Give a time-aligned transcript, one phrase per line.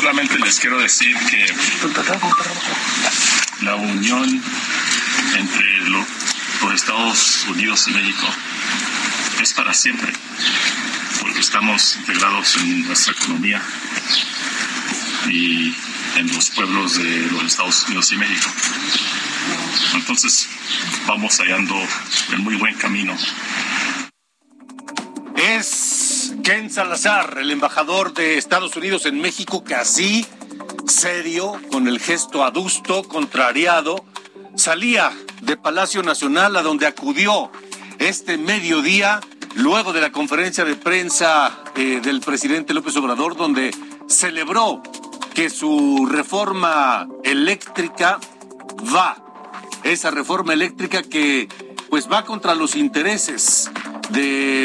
[0.00, 1.44] Solamente les quiero decir que
[3.60, 4.42] la unión
[5.36, 6.06] entre lo-
[6.62, 8.26] los Estados Unidos y México
[9.42, 10.10] es para siempre,
[11.20, 13.60] porque estamos integrados en nuestra economía
[15.28, 15.74] y
[16.16, 18.50] en los pueblos de los Estados Unidos y México.
[19.96, 20.48] Entonces,
[21.06, 21.76] vamos hallando
[22.32, 23.14] el muy buen camino.
[25.36, 25.99] Es
[26.42, 30.26] Ken Salazar, el embajador de Estados Unidos en México, que así,
[30.86, 34.04] serio, con el gesto adusto, contrariado,
[34.54, 37.50] salía de Palacio Nacional a donde acudió
[37.98, 39.20] este mediodía,
[39.54, 43.70] luego de la conferencia de prensa eh, del presidente López Obrador, donde
[44.08, 44.82] celebró
[45.34, 48.18] que su reforma eléctrica
[48.94, 49.16] va.
[49.84, 51.48] Esa reforma eléctrica que
[51.88, 53.70] pues va contra los intereses
[54.10, 54.59] de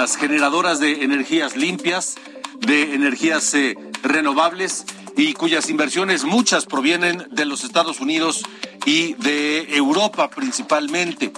[0.00, 2.16] las generadoras de energías limpias,
[2.60, 4.84] de energías eh, renovables
[5.16, 8.42] y cuyas inversiones muchas provienen de los Estados Unidos
[8.84, 11.32] y de Europa principalmente.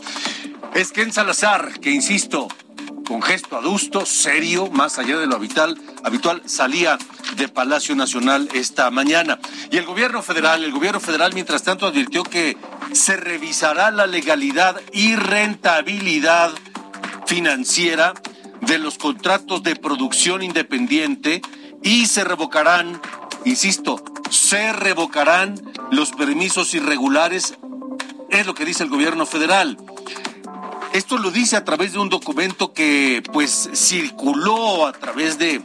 [0.75, 2.49] Es Ken Salazar, que insisto,
[3.07, 6.99] con gesto adusto, serio, más allá de lo habitual, habitual, salía
[7.37, 9.39] de Palacio Nacional esta mañana.
[9.71, 12.57] Y el gobierno federal, el gobierno federal, mientras tanto, advirtió que
[12.91, 16.51] se revisará la legalidad y rentabilidad
[17.25, 18.15] financiera
[18.69, 21.41] de los contratos de producción independiente
[21.83, 23.01] y se revocarán,
[23.47, 25.55] insisto, se revocarán
[25.91, 27.55] los permisos irregulares,
[28.29, 29.79] es lo que dice el gobierno federal.
[30.93, 35.63] Esto lo dice a través de un documento que pues circuló a través de,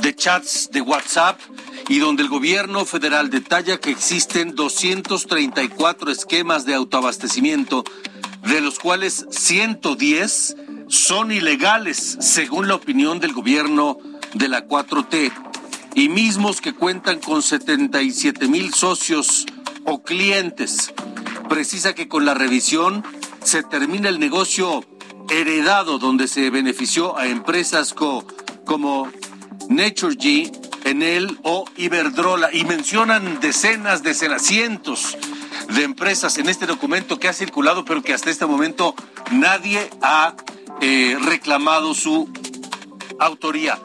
[0.00, 1.40] de chats de WhatsApp
[1.88, 7.84] y donde el gobierno federal detalla que existen 234 esquemas de autoabastecimiento,
[8.42, 10.56] de los cuales 110
[10.88, 13.98] son ilegales, según la opinión del gobierno
[14.34, 15.32] de la 4T,
[15.94, 19.46] y mismos que cuentan con 77 mil socios
[19.84, 20.92] o clientes.
[21.48, 23.04] Precisa que con la revisión
[23.42, 24.84] se termina el negocio
[25.30, 28.24] heredado donde se benefició a empresas co-
[28.64, 29.10] como
[29.68, 30.50] Naturgy,
[30.84, 35.16] Enel o Iberdrola y mencionan decenas, decenas, cientos
[35.74, 38.94] de empresas en este documento que ha circulado pero que hasta este momento
[39.30, 40.34] nadie ha
[40.80, 42.28] eh, reclamado su
[43.18, 43.78] autoría.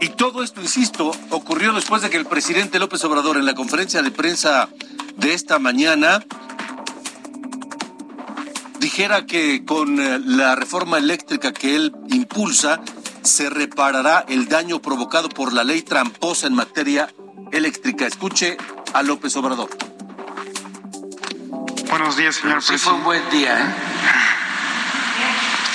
[0.00, 4.02] Y todo esto, insisto, ocurrió después de que el presidente López Obrador en la conferencia
[4.02, 4.68] de prensa
[5.16, 6.24] de esta mañana
[8.78, 12.80] dijera que con eh, la reforma eléctrica que él impulsa
[13.22, 17.12] se reparará el daño provocado por la ley tramposa en materia
[17.52, 18.06] eléctrica.
[18.06, 18.56] Escuche
[18.94, 19.70] a López Obrador.
[21.90, 23.04] Buenos días, señor Sí fue un presidente.
[23.04, 23.74] buen día, ¿eh?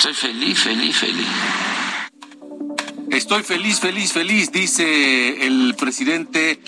[0.04, 1.26] Estoy feliz, feliz, feliz.
[3.10, 6.60] Estoy feliz, feliz, feliz, dice el presidente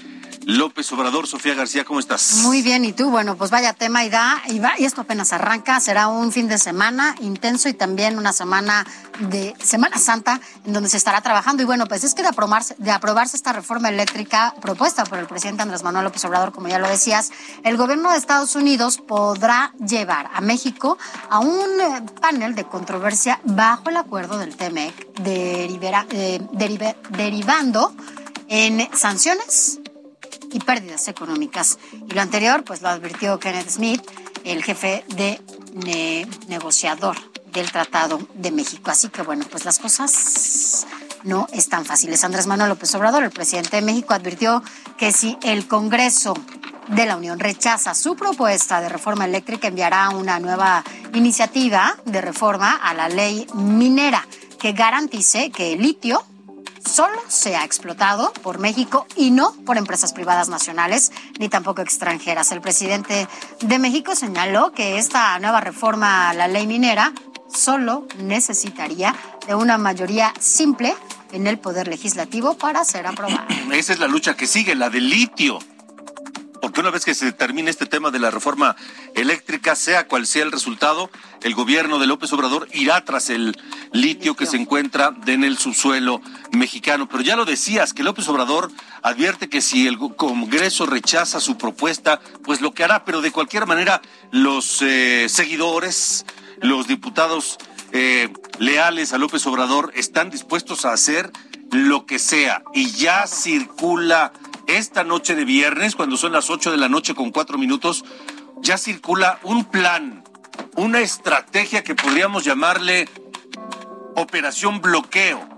[0.46, 1.26] López Obrador.
[1.26, 2.42] Sofía García, ¿cómo estás?
[2.44, 5.32] Muy bien, y tú, bueno, pues vaya tema y da, y, va, y esto apenas
[5.32, 8.86] arranca, será un fin de semana intenso y también una semana
[9.18, 11.64] de Semana Santa en donde se estará trabajando.
[11.64, 15.26] Y bueno, pues es que de aprobarse, de aprobarse esta reforma eléctrica propuesta por el
[15.26, 17.32] presidente Andrés Manuel López Obrador, como ya lo decías,
[17.64, 20.96] el gobierno de Estados Unidos podrá llevar a México
[21.28, 26.40] a un eh, panel de controversia bajo el acuerdo del TEMEC, eh,
[27.10, 27.92] derivando
[28.48, 29.80] en sanciones
[30.52, 31.78] y pérdidas económicas.
[32.08, 34.02] Y lo anterior, pues lo advirtió Kenneth Smith,
[34.44, 35.40] el jefe de
[35.74, 37.16] ne- negociador
[37.52, 38.90] del Tratado de México.
[38.90, 40.86] Así que bueno, pues las cosas
[41.24, 42.22] no están fáciles.
[42.24, 44.62] Andrés Manuel López Obrador, el presidente de México, advirtió
[44.96, 46.34] que si el Congreso
[46.88, 50.84] de la Unión rechaza su propuesta de reforma eléctrica, enviará una nueva
[51.14, 54.24] iniciativa de reforma a la ley minera
[54.60, 56.24] que garantice que el litio
[56.86, 62.52] solo sea explotado por México y no por empresas privadas nacionales ni tampoco extranjeras.
[62.52, 63.28] El presidente
[63.60, 67.12] de México señaló que esta nueva reforma a la ley minera
[67.48, 69.14] solo necesitaría
[69.46, 70.94] de una mayoría simple
[71.32, 73.46] en el Poder Legislativo para ser aprobada.
[73.72, 75.58] Esa es la lucha que sigue, la del litio.
[76.76, 78.76] Porque una vez que se termine este tema de la reforma
[79.14, 81.08] eléctrica, sea cual sea el resultado,
[81.42, 83.58] el gobierno de López Obrador irá tras el
[83.92, 86.20] litio que se encuentra en el subsuelo
[86.52, 87.08] mexicano.
[87.08, 88.70] Pero ya lo decías, que López Obrador
[89.00, 93.64] advierte que si el Congreso rechaza su propuesta, pues lo que hará, pero de cualquier
[93.64, 96.26] manera los eh, seguidores,
[96.60, 97.56] los diputados
[97.92, 101.32] eh, leales a López Obrador están dispuestos a hacer
[101.70, 104.32] lo que sea y ya circula
[104.66, 108.04] esta noche de viernes, cuando son las 8 de la noche con cuatro minutos,
[108.60, 110.24] ya circula un plan,
[110.76, 113.08] una estrategia que podríamos llamarle
[114.16, 115.48] operación bloqueo.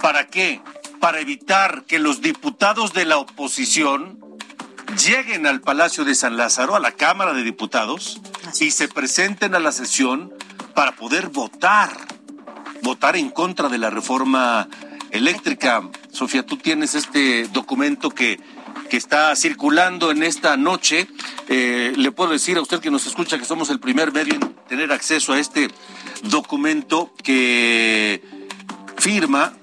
[0.00, 0.60] ¿Para qué?
[1.00, 4.20] Para evitar que los diputados de la oposición
[5.04, 8.20] lleguen al Palacio de San Lázaro, a la Cámara de Diputados,
[8.60, 10.32] y se presenten a la sesión
[10.74, 11.90] para poder votar,
[12.82, 14.68] votar en contra de la reforma
[15.12, 15.82] eléctrica.
[16.10, 18.40] Sofía, tú tienes este documento que,
[18.90, 21.06] que está circulando en esta noche.
[21.48, 24.54] Eh, le puedo decir a usted que nos escucha que somos el primer medio en
[24.68, 25.68] tener acceso a este
[26.24, 28.22] documento que
[28.96, 29.54] firma.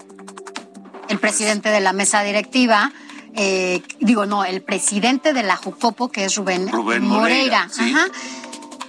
[1.10, 2.94] El presidente de la mesa directiva.
[3.36, 6.70] Eh, digo, no, el presidente de la Jucopo, que es Rubén,
[7.02, 7.68] Moreira.
[7.78, 8.08] Ajá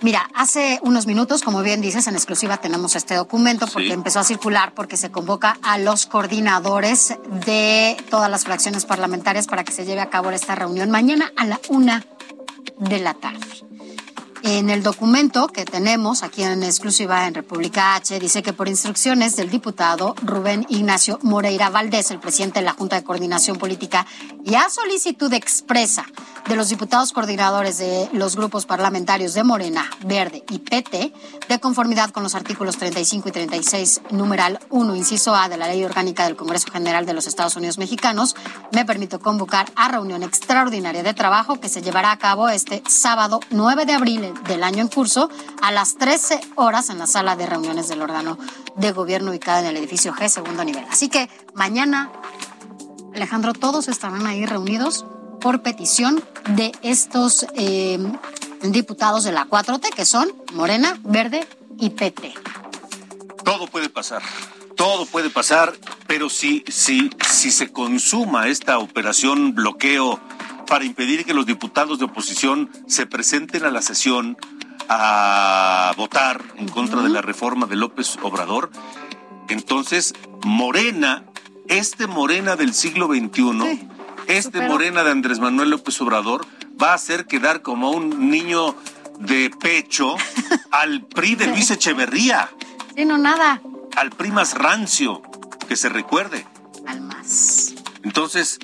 [0.03, 4.25] Mira, hace unos minutos, como bien dices, en exclusiva tenemos este documento porque empezó a
[4.25, 9.85] circular porque se convoca a los coordinadores de todas las fracciones parlamentarias para que se
[9.85, 12.05] lleve a cabo esta reunión mañana a la una
[12.79, 13.47] de la tarde.
[14.43, 19.37] En el documento que tenemos aquí en exclusiva en República H, dice que por instrucciones
[19.37, 24.07] del diputado Rubén Ignacio Moreira Valdés, el presidente de la Junta de Coordinación Política,
[24.43, 26.07] y a solicitud expresa
[26.49, 31.13] de los diputados coordinadores de los grupos parlamentarios de Morena, Verde y PT,
[31.49, 35.85] de conformidad con los artículos 35 y 36, numeral 1, inciso A de la Ley
[35.85, 38.37] Orgánica del Congreso General de los Estados Unidos Mexicanos,
[38.73, 43.41] me permito convocar a reunión extraordinaria de trabajo que se llevará a cabo este sábado
[43.51, 45.31] 9 de abril del año en curso
[45.63, 48.39] a las 13 horas en la sala de reuniones del órgano
[48.77, 50.85] de gobierno ubicada en el edificio G, segundo nivel.
[50.91, 52.11] Así que mañana,
[53.15, 55.05] Alejandro, todos estarán ahí reunidos
[55.41, 57.99] por petición de estos eh,
[58.63, 61.47] diputados de la 4T, que son Morena, Verde
[61.79, 62.35] y PT.
[63.45, 64.23] Todo puede pasar.
[64.77, 65.75] Todo puede pasar,
[66.07, 70.19] pero si, si, si se consuma esta operación bloqueo
[70.71, 74.39] para impedir que los diputados de oposición se presenten a la sesión
[74.89, 78.71] a votar en contra de la reforma de López Obrador,
[79.49, 80.15] entonces
[80.45, 81.25] Morena,
[81.67, 83.89] este Morena del siglo XXI,
[84.29, 86.47] este Morena de Andrés Manuel López Obrador,
[86.81, 88.77] va a hacer quedar como un niño
[89.19, 90.15] de pecho
[90.71, 92.49] al PRI de Luis Echeverría.
[92.95, 93.61] Sí, no, nada.
[93.97, 95.21] Al PRI más rancio,
[95.67, 96.47] que se recuerde.
[96.87, 97.75] Al más.
[98.05, 98.61] Entonces,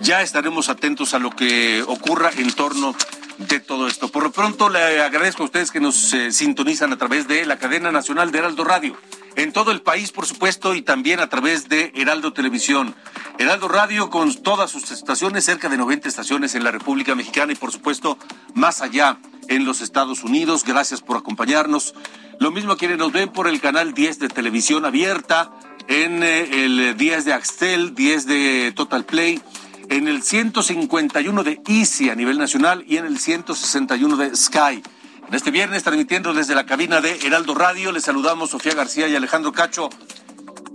[0.00, 2.94] ya estaremos atentos a lo que ocurra en torno
[3.38, 4.08] de todo esto.
[4.08, 7.58] Por lo pronto le agradezco a ustedes que nos eh, sintonizan a través de la
[7.58, 8.96] cadena nacional de Heraldo Radio.
[9.34, 12.94] En todo el país, por supuesto, y también a través de Heraldo Televisión.
[13.38, 17.56] Heraldo Radio con todas sus estaciones, cerca de 90 estaciones en la República Mexicana y
[17.56, 18.18] por supuesto
[18.54, 19.18] más allá
[19.48, 20.64] en los Estados Unidos.
[20.64, 21.94] Gracias por acompañarnos.
[22.38, 25.50] Lo mismo quienes nos ven por el canal 10 de televisión abierta,
[25.88, 29.42] en eh, el 10 de Axtel, 10 de Total Play
[29.90, 34.82] en el 151 de Easy a nivel nacional y en el 161 de Sky.
[35.28, 39.16] En este viernes, transmitiendo desde la cabina de Heraldo Radio, les saludamos Sofía García y
[39.16, 39.90] Alejandro Cacho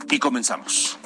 [0.09, 0.97] y comenzamos.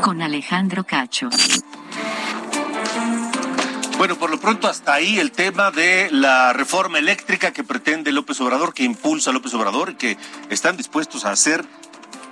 [0.00, 1.28] Con Alejandro Cacho.
[3.98, 8.40] Bueno, por lo pronto hasta ahí el tema de la reforma eléctrica que pretende López
[8.40, 10.16] Obrador, que impulsa López Obrador y que
[10.48, 11.66] están dispuestos a hacer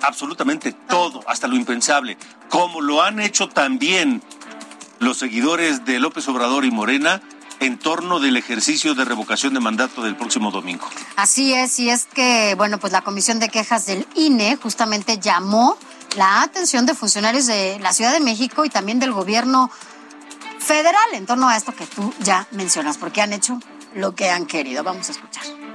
[0.00, 2.16] absolutamente todo, hasta lo impensable,
[2.48, 4.22] como lo han hecho también
[4.98, 7.20] los seguidores de López Obrador y Morena
[7.60, 10.88] en torno del ejercicio de revocación de mandato del próximo domingo.
[11.16, 15.76] Así es, y es que, bueno, pues la Comisión de Quejas del INE justamente llamó
[16.16, 19.70] la atención de funcionarios de la Ciudad de México y también del gobierno
[20.58, 23.60] federal en torno a esto que tú ya mencionas, porque han hecho
[23.94, 24.84] lo que han querido.
[24.84, 25.67] Vamos a escuchar.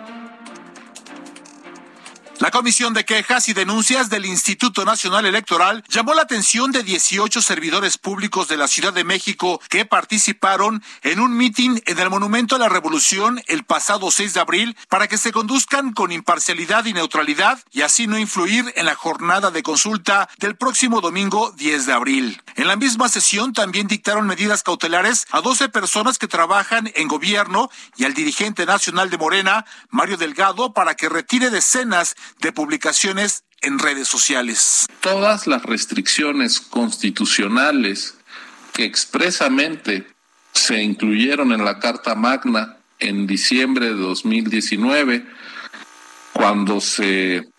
[2.43, 7.41] La Comisión de Quejas y Denuncias del Instituto Nacional Electoral llamó la atención de 18
[7.41, 12.57] servidores públicos de la Ciudad de México que participaron en un mitin en el Monumento
[12.57, 16.91] a la Revolución el pasado 6 de abril para que se conduzcan con imparcialidad y
[16.91, 21.93] neutralidad y así no influir en la jornada de consulta del próximo domingo 10 de
[21.93, 22.41] abril.
[22.55, 27.69] En la misma sesión también dictaron medidas cautelares a 12 personas que trabajan en gobierno
[27.97, 33.79] y al dirigente nacional de Morena, Mario Delgado, para que retire decenas de publicaciones en
[33.79, 34.85] redes sociales.
[34.99, 38.17] Todas las restricciones constitucionales
[38.73, 40.07] que expresamente
[40.51, 45.25] se incluyeron en la Carta Magna en diciembre de 2019,
[46.33, 47.52] cuando se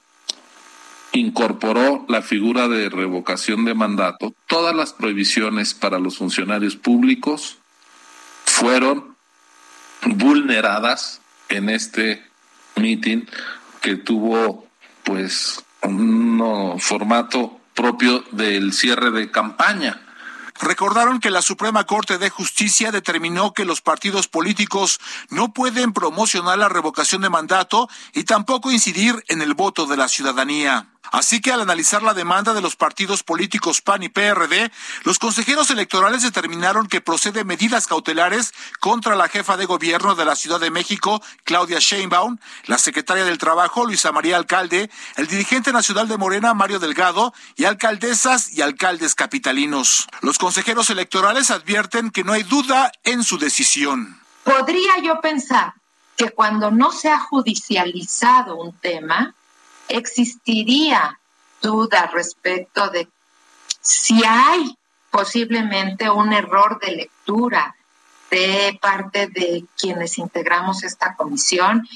[1.14, 7.58] incorporó la figura de revocación de mandato, todas las prohibiciones para los funcionarios públicos
[8.44, 9.16] fueron
[10.04, 12.22] vulneradas en este
[12.76, 13.22] meeting
[13.80, 14.66] que tuvo
[15.04, 20.00] pues un formato propio del cierre de campaña
[20.60, 26.58] recordaron que la Suprema Corte de Justicia determinó que los partidos políticos no pueden promocionar
[26.58, 30.93] la revocación de mandato y tampoco incidir en el voto de la ciudadanía.
[31.12, 34.70] Así que al analizar la demanda de los partidos políticos PAN y PRD,
[35.04, 40.36] los consejeros electorales determinaron que procede medidas cautelares contra la jefa de gobierno de la
[40.36, 46.08] Ciudad de México, Claudia Sheinbaum, la secretaria del Trabajo, Luisa María Alcalde, el dirigente nacional
[46.08, 50.08] de Morena, Mario Delgado, y alcaldesas y alcaldes capitalinos.
[50.22, 54.20] Los consejeros electorales advierten que no hay duda en su decisión.
[54.44, 55.74] Podría yo pensar
[56.16, 59.34] que cuando no se ha judicializado un tema,
[59.88, 61.18] existiría
[61.60, 63.08] duda respecto de
[63.80, 64.76] si hay
[65.10, 67.76] posiblemente un error de lectura
[68.30, 71.86] de parte de quienes integramos esta comisión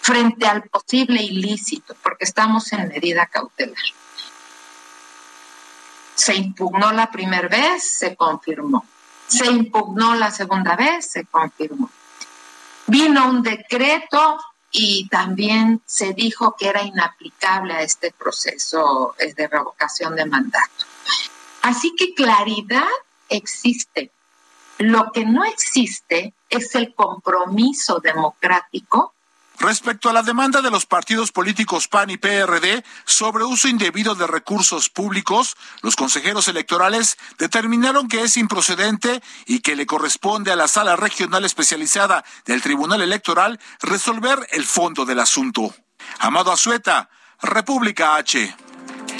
[0.00, 3.76] frente al posible ilícito, porque estamos en medida cautelar.
[6.14, 8.86] Se impugnó la primera vez, se confirmó.
[9.26, 11.90] Se impugnó la segunda vez, se confirmó.
[12.86, 14.38] Vino un decreto
[14.70, 20.84] y también se dijo que era inaplicable a este proceso eh, de revocación de mandato.
[21.62, 22.88] Así que claridad
[23.28, 24.10] existe.
[24.78, 29.14] Lo que no existe es el compromiso democrático
[29.60, 34.28] Respecto a la demanda de los partidos políticos PAN y PRD sobre uso indebido de
[34.28, 40.68] recursos públicos, los consejeros electorales determinaron que es improcedente y que le corresponde a la
[40.68, 45.74] sala regional especializada del Tribunal Electoral resolver el fondo del asunto.
[46.20, 47.10] Amado Azueta,
[47.42, 48.54] República H.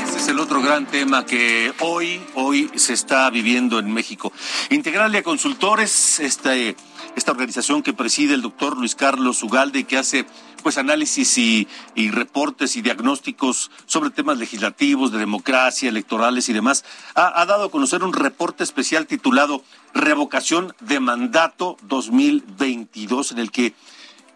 [0.04, 4.32] Ese es el otro gran tema que hoy, hoy se está viviendo en México.
[4.70, 6.76] Integrarle a consultores, este
[7.18, 10.24] esta organización que preside el doctor Luis Carlos Ugalde, que hace
[10.62, 11.68] pues análisis y,
[12.10, 16.84] reportes y diagnósticos sobre temas legislativos, de democracia, electorales y demás,
[17.14, 19.62] ha, dado a conocer un reporte especial titulado
[19.94, 23.74] Revocación de Mandato 2022, en el que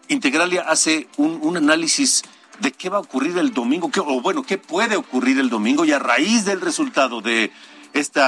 [0.09, 2.23] Integralia hace un, análisis
[2.59, 5.85] de qué va a ocurrir el domingo, qué, o bueno, qué puede ocurrir el domingo
[5.85, 7.51] y a raíz del resultado de
[7.93, 8.21] este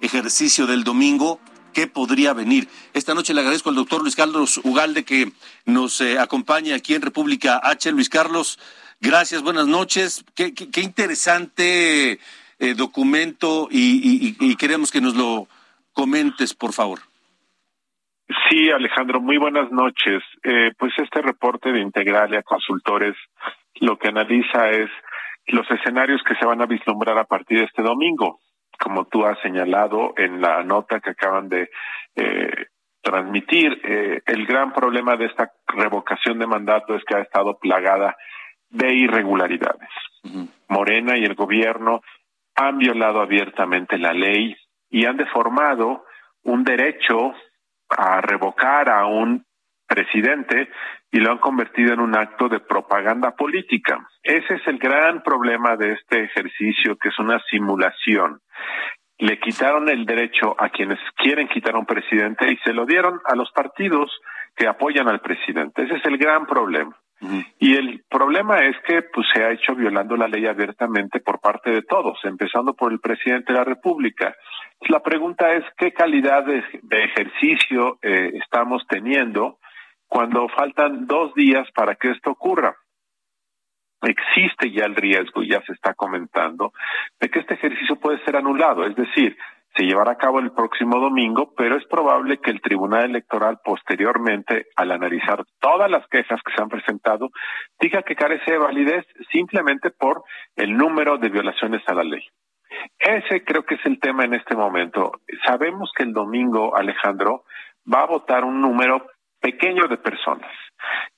[0.00, 1.40] ejercicio del domingo,
[1.76, 2.68] qué podría venir.
[2.94, 5.26] Esta noche le agradezco al doctor Luis Carlos Ugalde que
[5.66, 7.92] nos eh, acompaña aquí en República H.
[7.92, 8.58] Luis Carlos,
[8.98, 10.24] gracias, buenas noches.
[10.34, 12.12] Qué, interesante
[12.58, 15.48] eh, documento y, queremos que nos lo
[15.92, 17.00] comentes, por favor.
[18.48, 20.22] Sí, Alejandro, muy buenas noches.
[20.44, 23.16] Eh, pues este reporte de Integralia Consultores
[23.74, 24.88] lo que analiza es
[25.48, 28.40] los escenarios que se van a vislumbrar a partir de este domingo
[28.78, 31.70] como tú has señalado en la nota que acaban de
[32.14, 32.66] eh,
[33.02, 38.16] transmitir, eh, el gran problema de esta revocación de mandato es que ha estado plagada
[38.68, 39.88] de irregularidades.
[40.68, 42.00] Morena y el gobierno
[42.56, 44.56] han violado abiertamente la ley
[44.90, 46.04] y han deformado
[46.42, 47.32] un derecho
[47.88, 49.44] a revocar a un
[49.86, 50.68] presidente
[51.10, 54.06] y lo han convertido en un acto de propaganda política.
[54.22, 58.40] Ese es el gran problema de este ejercicio, que es una simulación.
[59.18, 63.20] Le quitaron el derecho a quienes quieren quitar a un presidente y se lo dieron
[63.24, 64.10] a los partidos
[64.54, 65.84] que apoyan al presidente.
[65.84, 66.96] Ese es el gran problema.
[67.58, 71.70] Y el problema es que pues, se ha hecho violando la ley abiertamente por parte
[71.70, 74.34] de todos, empezando por el presidente de la República.
[74.88, 79.58] La pregunta es qué calidad de, ejercicio eh, estamos teniendo
[80.08, 82.76] cuando faltan dos días para que esto ocurra.
[84.02, 86.72] Existe ya el riesgo, ya se está comentando,
[87.20, 89.36] de que este ejercicio puede ser anulado, es decir,
[89.76, 94.68] se llevará a cabo el próximo domingo, pero es probable que el Tribunal Electoral posteriormente,
[94.74, 97.30] al analizar todas las quejas que se han presentado,
[97.78, 100.24] diga que carece de validez simplemente por
[100.56, 102.22] el número de violaciones a la ley.
[102.98, 105.12] Ese creo que es el tema en este momento.
[105.44, 107.44] Sabemos que el domingo, Alejandro,
[107.92, 109.06] va a votar un número
[109.46, 110.50] pequeño de personas.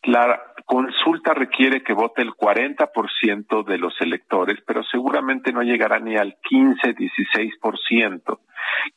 [0.02, 6.14] La consulta requiere que vote el 40% de los electores, pero seguramente no llegará ni
[6.14, 8.38] al 15, 16%.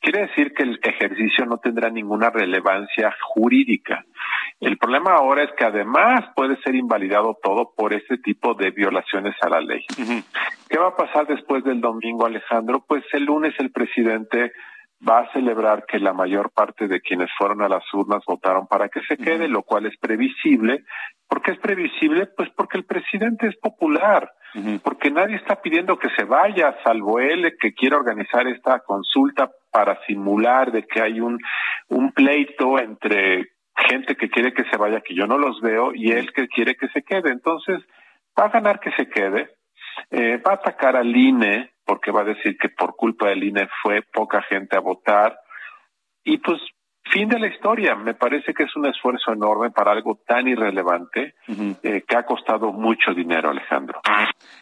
[0.01, 4.03] Quiere decir que el ejercicio no tendrá ninguna relevancia jurídica.
[4.59, 9.35] El problema ahora es que además puede ser invalidado todo por este tipo de violaciones
[9.41, 9.85] a la ley.
[10.69, 12.83] ¿Qué va a pasar después del domingo, Alejandro?
[12.85, 14.51] Pues el lunes el presidente
[15.08, 18.89] va a celebrar que la mayor parte de quienes fueron a las urnas votaron para
[18.89, 20.84] que se quede, lo cual es previsible.
[21.27, 22.27] ¿Por qué es previsible?
[22.27, 24.29] Pues porque el presidente es popular,
[24.84, 29.98] porque nadie está pidiendo que se vaya, salvo él que quiere organizar esta consulta para
[30.05, 31.39] simular de que hay un,
[31.88, 36.12] un pleito entre gente que quiere que se vaya, que yo no los veo, y
[36.12, 37.31] él que quiere que se quede.
[37.31, 37.81] Entonces,
[38.38, 39.50] va a ganar que se quede,
[40.12, 43.67] eh, va a atacar al INE, porque va a decir que por culpa del INE
[43.81, 45.38] fue poca gente a votar.
[46.23, 46.61] Y pues,
[47.11, 47.95] fin de la historia.
[47.95, 51.35] Me parece que es un esfuerzo enorme para algo tan irrelevante
[51.83, 54.01] eh, que ha costado mucho dinero, Alejandro.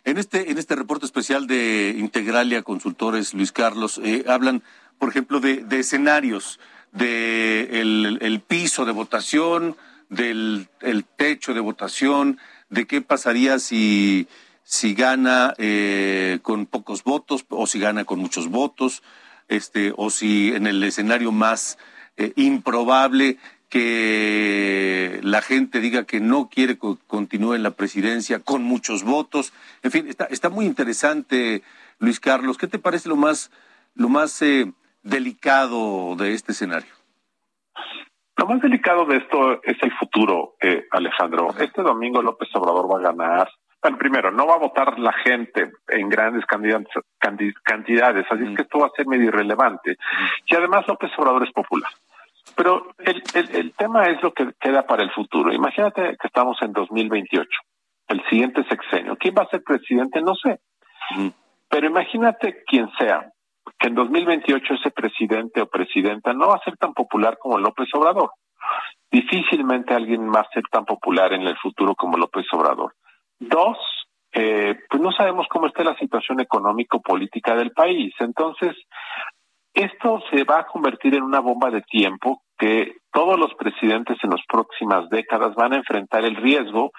[0.03, 4.63] En este, en este reporte especial de Integralia Consultores, Luis Carlos, eh, hablan,
[4.97, 6.59] por ejemplo, de, de escenarios,
[6.91, 9.75] de el, piso de votación,
[10.09, 14.27] del el techo de votación, de qué pasaría si
[14.69, 19.01] si gana eh, con pocos votos o si gana con muchos votos,
[19.47, 21.79] este, o si en el escenario más
[22.17, 28.61] eh, improbable que la gente diga que no quiere que continúe en la presidencia con
[28.61, 29.53] muchos votos.
[29.81, 31.63] En fin, está, está muy interesante,
[31.97, 32.59] Luis Carlos.
[32.59, 33.49] ¿Qué te parece lo más,
[33.95, 34.71] lo más eh,
[35.01, 36.93] delicado de este escenario?
[38.38, 40.53] Lo más delicado de esto es el futuro,
[40.91, 41.55] Alejandro.
[41.57, 43.49] Este domingo López Obrador va a ganar
[43.81, 48.79] bueno, primero, no va a votar la gente en grandes cantidades, así es que esto
[48.79, 49.98] va a ser medio irrelevante.
[50.45, 51.91] Y además López Obrador es popular.
[52.55, 55.53] Pero el, el, el tema es lo que queda para el futuro.
[55.53, 57.48] Imagínate que estamos en 2028,
[58.09, 59.15] el siguiente sexenio.
[59.17, 60.21] ¿Quién va a ser presidente?
[60.21, 60.59] No sé.
[61.69, 63.31] Pero imagínate quien sea,
[63.77, 67.88] que en 2028 ese presidente o presidenta no va a ser tan popular como López
[67.93, 68.31] Obrador.
[69.12, 72.94] Difícilmente alguien va a ser tan popular en el futuro como López Obrador.
[73.39, 73.77] Dos,
[74.33, 78.13] eh, pues no sabemos cómo está la situación económico-política del país.
[78.19, 78.75] Entonces,
[79.73, 84.31] esto se va a convertir en una bomba de tiempo que todos los presidentes en
[84.31, 86.91] las próximas décadas van a enfrentar el riesgo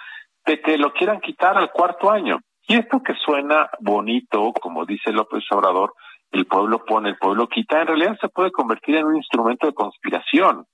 [0.46, 2.38] de que lo quieran quitar al cuarto año.
[2.66, 5.92] Y esto que suena bonito, como dice López Obrador,
[6.30, 9.74] el pueblo pone, el pueblo quita, en realidad se puede convertir en un instrumento de
[9.74, 10.64] conspiración.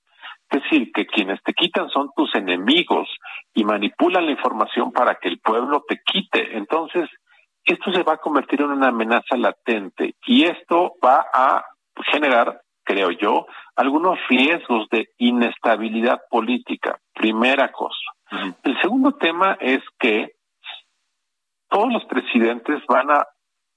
[0.51, 3.09] Es decir, que quienes te quitan son tus enemigos
[3.53, 6.57] y manipulan la información para que el pueblo te quite.
[6.57, 7.09] Entonces,
[7.65, 11.65] esto se va a convertir en una amenaza latente y esto va a
[12.13, 16.99] generar, creo yo, algunos riesgos de inestabilidad política.
[17.13, 18.13] Primera cosa.
[18.63, 20.33] El segundo tema es que
[21.69, 23.27] todos los presidentes van a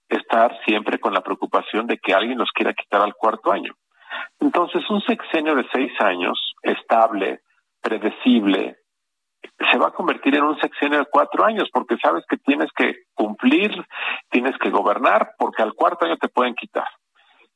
[0.08, 3.74] estar siempre con la preocupación de que alguien los quiera quitar al cuarto año.
[4.40, 7.42] Entonces, un sexenio de seis años, estable,
[7.82, 8.78] predecible,
[9.72, 12.96] se va a convertir en un sexenio de cuatro años, porque sabes que tienes que
[13.14, 13.72] cumplir,
[14.30, 16.88] tienes que gobernar, porque al cuarto año te pueden quitar.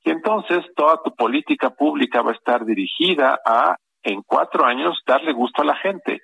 [0.04, 5.32] Y entonces toda tu política pública va a estar dirigida a, en cuatro años, darle
[5.32, 6.22] gusto a la gente.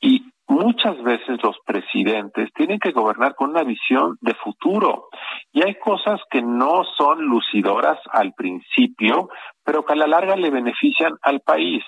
[0.00, 5.08] Y muchas veces los presidentes tienen que gobernar con una visión de futuro.
[5.52, 9.28] Y hay cosas que no son lucidoras al principio,
[9.64, 11.84] pero que a la larga le benefician al país.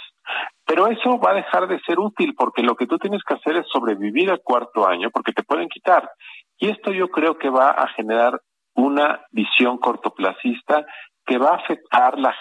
[0.64, 3.56] Pero eso va a dejar de ser útil porque lo que tú tienes que hacer
[3.56, 6.08] es sobrevivir al cuarto año porque te pueden quitar.
[6.56, 8.40] Y esto yo creo que va a generar
[8.74, 10.86] una visión cortoplacista
[11.26, 12.34] que va a afectar la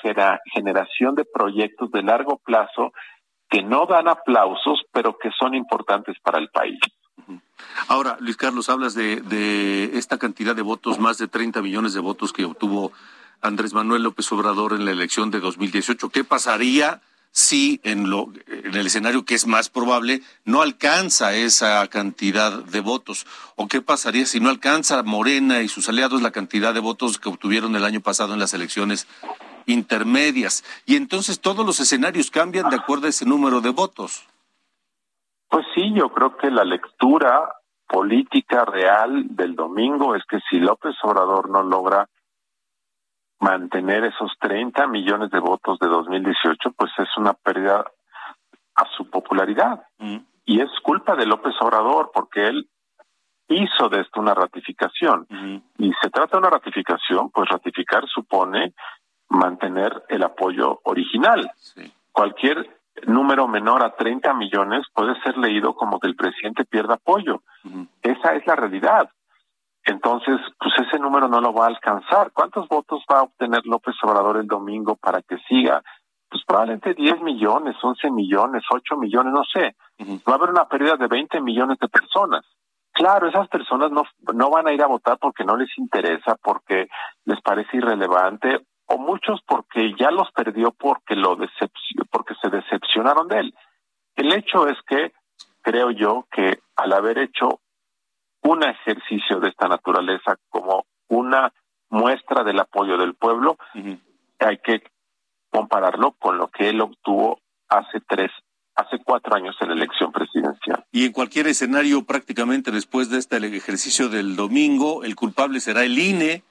[0.53, 2.91] generación de proyectos de largo plazo
[3.52, 6.80] que no dan aplausos, pero que son importantes para el país.
[7.90, 12.00] Ahora, Luis Carlos, hablas de, de esta cantidad de votos, más de 30 millones de
[12.00, 12.94] votos que obtuvo
[13.42, 16.10] Andrés Manuel López Obrador en la elección de 2018.
[16.10, 21.86] ¿Qué pasaría si en, lo, en el escenario que es más probable no alcanza esa
[21.88, 23.28] cantidad de votos?
[23.58, 27.28] ¿O qué pasaría si no alcanza Morena y sus aliados la cantidad de votos que
[27.28, 29.08] obtuvieron el año pasado en las elecciones
[29.65, 30.63] intermedias?
[30.86, 34.28] Y entonces todos los escenarios cambian de acuerdo a ese número de votos.
[35.50, 37.54] Pues sí, yo creo que la lectura
[37.88, 42.08] política real del domingo es que si López Obrador no logra
[43.39, 47.84] mantener esos 30 millones de votos de 2018, pues es una pérdida
[48.76, 49.84] a su popularidad.
[49.97, 50.17] Mm.
[50.45, 52.69] Y es culpa de López Obrador, porque él
[53.50, 55.28] hizo de esto una ratificación.
[55.78, 58.74] Y se trata de una ratificación, pues ratificar supone
[59.32, 61.52] mantener el apoyo original.
[62.12, 67.41] Cualquier número menor a 30 millones puede ser leído como que el presidente pierda apoyo.
[68.02, 69.10] Esa es la realidad.
[69.84, 72.32] Entonces, pues ese número no lo va a alcanzar.
[72.34, 75.82] ¿Cuántos votos va a obtener López Obrador el domingo para que siga?
[76.30, 79.76] Pues probablemente 10 millones, 11 millones, 8 millones, no sé.
[80.28, 82.46] Va a haber una pérdida de 20 millones de personas.
[82.94, 86.88] Claro, esas personas no, no van a ir a votar porque no les interesa, porque
[87.26, 91.38] les parece irrelevante, o muchos porque ya los perdió porque lo
[92.10, 93.56] porque se decepcionaron de él.
[94.15, 95.13] El hecho es que
[95.62, 97.62] creo yo que al haber hecho
[98.44, 101.54] un ejercicio de esta naturaleza como una
[101.89, 103.58] muestra del apoyo del pueblo,
[104.39, 104.84] hay que
[105.50, 107.39] compararlo con lo que él obtuvo
[107.70, 108.32] hace tres,
[108.76, 110.86] hace cuatro años en la elección presidencial.
[110.91, 116.00] Y en cualquier escenario, prácticamente después de este ejercicio del domingo, el culpable será el
[116.00, 116.44] INE,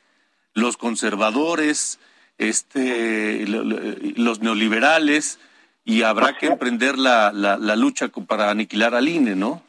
[0.54, 1.98] los conservadores,
[2.40, 5.38] este, los neoliberales,
[5.84, 9.62] y habrá que emprender la, la, la lucha para aniquilar al INE, ¿no?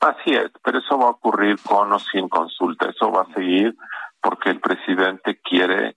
[0.00, 3.76] Así es, pero eso va a ocurrir con o sin consulta, eso va a seguir
[4.20, 5.96] porque el presidente quiere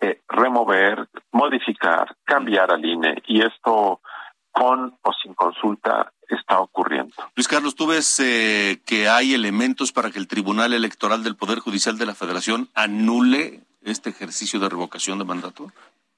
[0.00, 4.00] eh, remover, modificar, cambiar al INE y esto
[4.52, 7.14] con o sin consulta está ocurriendo.
[7.34, 11.58] Luis Carlos, ¿tú ves eh, que hay elementos para que el Tribunal Electoral del Poder
[11.58, 15.66] Judicial de la Federación anule este ejercicio de revocación de mandato?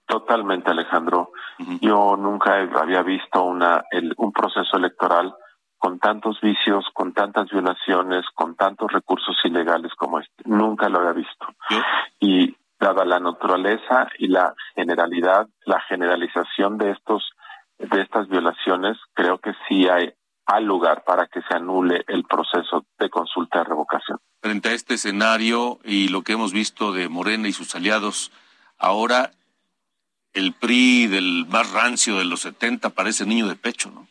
[0.07, 1.33] Totalmente, Alejandro.
[1.81, 3.85] Yo nunca había visto una
[4.16, 5.35] un proceso electoral
[5.76, 10.44] con tantos vicios, con tantas violaciones, con tantos recursos ilegales como este.
[10.46, 11.46] Nunca lo había visto.
[12.18, 17.31] Y dada la naturaleza y la generalidad, la generalización de estos
[17.78, 20.12] de estas violaciones, creo que sí hay
[20.48, 24.18] al lugar para que se anule el proceso de consulta de revocación.
[24.40, 28.32] Frente a este escenario y lo que hemos visto de Morena y sus aliados,
[28.78, 29.32] ahora
[30.32, 34.08] el PRI del más rancio de los 70 parece niño de pecho, ¿no?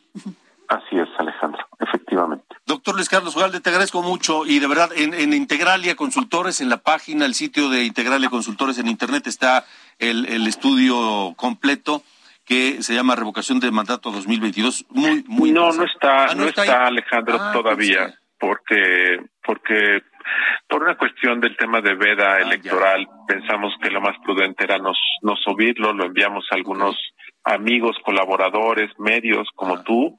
[0.67, 2.45] Así es, Alejandro, efectivamente.
[2.67, 6.69] Doctor Luis Carlos Ugalde, te agradezco mucho y de verdad en, en, Integralia Consultores, en
[6.69, 9.65] la página, el sitio de Integralia Consultores en Internet está
[9.97, 12.03] el, el estudio completo
[12.47, 14.85] que se llama Revocación de Mandato 2022.
[14.89, 20.01] Muy, muy no, no está, ah, no, está, Alejandro ah, todavía, porque, porque
[20.69, 24.77] por una cuestión del tema de veda ah, electoral, pensamos que lo más prudente era
[24.77, 26.95] nos, nos subirlo, lo enviamos a algunos
[27.43, 30.17] amigos, colaboradores, medios como tú,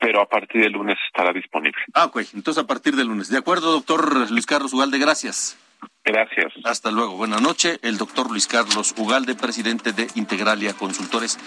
[0.00, 1.82] pero a partir del lunes estará disponible.
[1.92, 3.28] Ah, ok, entonces a partir del lunes.
[3.28, 5.58] De acuerdo, doctor Luis Carlos Ugalde, gracias.
[6.04, 6.52] Gracias.
[6.64, 7.16] Hasta luego.
[7.16, 7.78] Buenas noches.
[7.82, 11.38] El doctor Luis Carlos Ugalde, presidente de Integralia Consultores.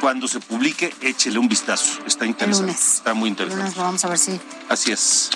[0.00, 2.00] Cuando se publique, échele un vistazo.
[2.06, 2.72] Está interesante.
[2.72, 3.62] Está muy interesante.
[3.62, 4.40] lunes vamos a ver si.
[4.68, 5.30] Así es.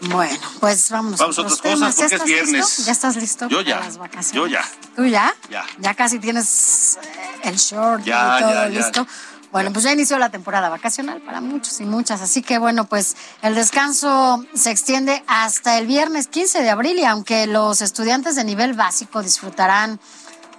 [0.00, 1.18] Bueno, pues vamos.
[1.18, 2.84] Vamos a otras cosas porque es viernes.
[2.86, 3.48] ¿Ya estás listo?
[3.48, 3.88] Yo ya.
[4.32, 4.64] Yo ya.
[4.96, 5.32] ¿Tú ya?
[5.48, 5.64] Ya.
[5.78, 6.98] Ya casi tienes
[7.44, 9.06] el short y todo listo.
[9.52, 13.16] Bueno, pues ya inició la temporada vacacional para muchos y muchas, así que bueno, pues
[13.42, 18.44] el descanso se extiende hasta el viernes 15 de abril y aunque los estudiantes de
[18.44, 20.00] nivel básico disfrutarán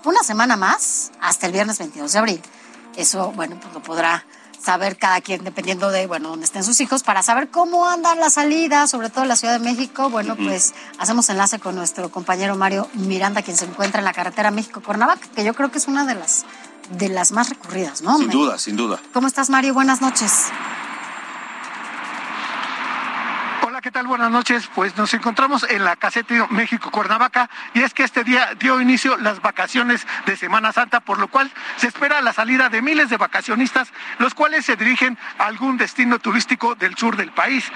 [0.06, 2.42] una semana más, hasta el viernes 22 de abril.
[2.96, 4.26] Eso, bueno, pues lo podrá
[4.64, 8.34] saber cada quien dependiendo de, bueno, dónde estén sus hijos, para saber cómo andan las
[8.34, 10.10] salidas, sobre todo en la Ciudad de México.
[10.10, 14.52] Bueno, pues hacemos enlace con nuestro compañero Mario Miranda, quien se encuentra en la carretera
[14.52, 16.46] México-Cuernavaca, que yo creo que es una de las
[16.98, 18.18] de las más recurridas, ¿no?
[18.18, 19.00] Sin duda, sin duda.
[19.14, 19.74] ¿Cómo estás, Mario?
[19.74, 20.52] Buenas noches.
[23.84, 24.08] ¿Qué tal?
[24.08, 24.70] Buenas noches.
[24.74, 29.18] Pues nos encontramos en la caseta México Cuernavaca y es que este día dio inicio
[29.18, 33.18] las vacaciones de Semana Santa, por lo cual se espera la salida de miles de
[33.18, 37.70] vacacionistas, los cuales se dirigen a algún destino turístico del sur del país.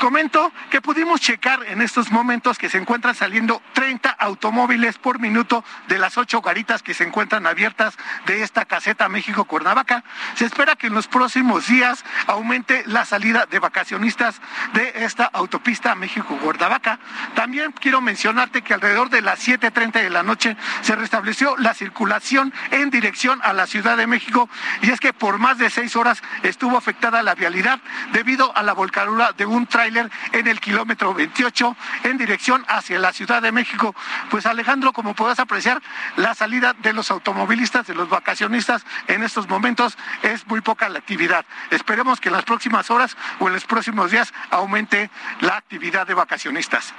[0.00, 5.62] Comento que pudimos checar en estos momentos que se encuentran saliendo 30 automóviles por minuto
[5.88, 10.04] de las ocho garitas que se encuentran abiertas de esta caseta México Cuernavaca.
[10.36, 14.40] Se espera que en los próximos días aumente la salida de vacacionistas
[14.72, 16.98] de esta autopista México-Guardavaca.
[17.34, 22.52] También quiero mencionarte que alrededor de las 7.30 de la noche se restableció la circulación
[22.70, 24.48] en dirección a la Ciudad de México
[24.82, 27.80] y es que por más de seis horas estuvo afectada la vialidad
[28.12, 33.12] debido a la volcadura de un tráiler en el kilómetro 28 en dirección hacia la
[33.12, 33.94] Ciudad de México.
[34.30, 35.82] Pues Alejandro, como puedas apreciar,
[36.16, 40.98] la salida de los automovilistas, de los vacacionistas en estos momentos es muy poca la
[40.98, 41.44] actividad.
[41.70, 45.07] Esperemos que en las próximas horas o en los próximos días aumente
[45.40, 46.92] la actividad de vacacionistas.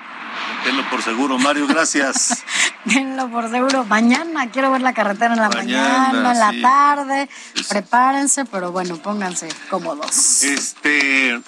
[0.63, 2.43] Tenlo por seguro, Mario, gracias.
[2.85, 3.83] Tenlo por seguro.
[3.85, 7.29] Mañana quiero ver la carretera en la mañana, en la tarde.
[7.69, 10.43] Prepárense, pero bueno, pónganse cómodos.
[10.43, 11.39] Este.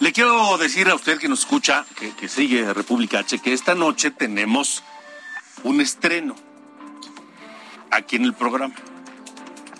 [0.00, 3.74] Le quiero decir a usted que nos escucha, que, que sigue República H, que esta
[3.74, 4.82] noche tenemos
[5.62, 6.34] un estreno
[7.90, 8.74] aquí en el programa.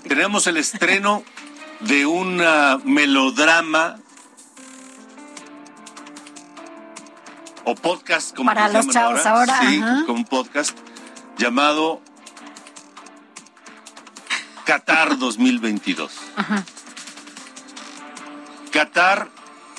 [0.06, 1.22] Tenemos el estreno
[1.80, 2.42] de un
[2.84, 3.96] melodrama
[7.70, 10.02] o podcast como Para los chavos ahora, sí, ajá.
[10.06, 10.76] con un podcast
[11.38, 12.00] llamado
[14.64, 16.12] Qatar 2022.
[16.36, 16.64] Ajá.
[18.72, 19.28] Qatar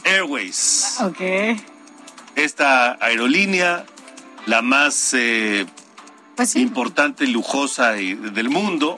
[0.06, 0.98] Airways.
[1.02, 1.20] Ok.
[2.36, 3.86] Esta aerolínea,
[4.46, 5.66] la más eh,
[6.36, 6.62] Pues sí.
[6.62, 8.96] importante y lujosa del mundo,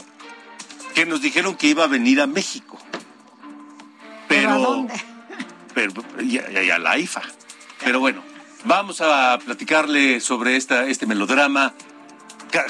[0.95, 2.77] que nos dijeron que iba a venir a México.
[4.27, 4.93] ¿Pero a Pero, dónde?
[5.73, 7.21] pero y, a- y a la IFA.
[7.83, 8.21] Pero bueno,
[8.65, 11.73] vamos a platicarle sobre esta, este melodrama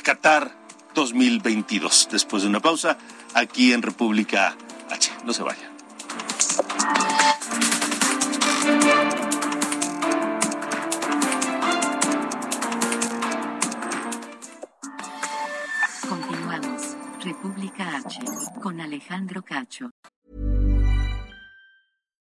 [0.04, 0.52] Qatar
[0.94, 2.10] 2022.
[2.12, 2.98] Después de una pausa,
[3.34, 4.56] aquí en República
[4.90, 5.12] H.
[5.26, 5.70] No se vaya.
[16.08, 16.96] Continuamos.
[17.22, 18.20] República H.
[18.62, 19.92] Con Alejandro Cacho.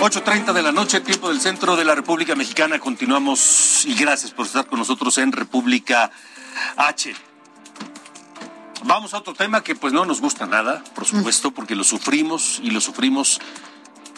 [0.00, 2.78] 8.30 de la noche, tiempo del centro de la República Mexicana.
[2.78, 6.12] Continuamos y gracias por estar con nosotros en República
[6.76, 7.16] H.
[8.84, 12.60] Vamos a otro tema que pues no nos gusta nada, por supuesto, porque lo sufrimos
[12.62, 13.40] y lo sufrimos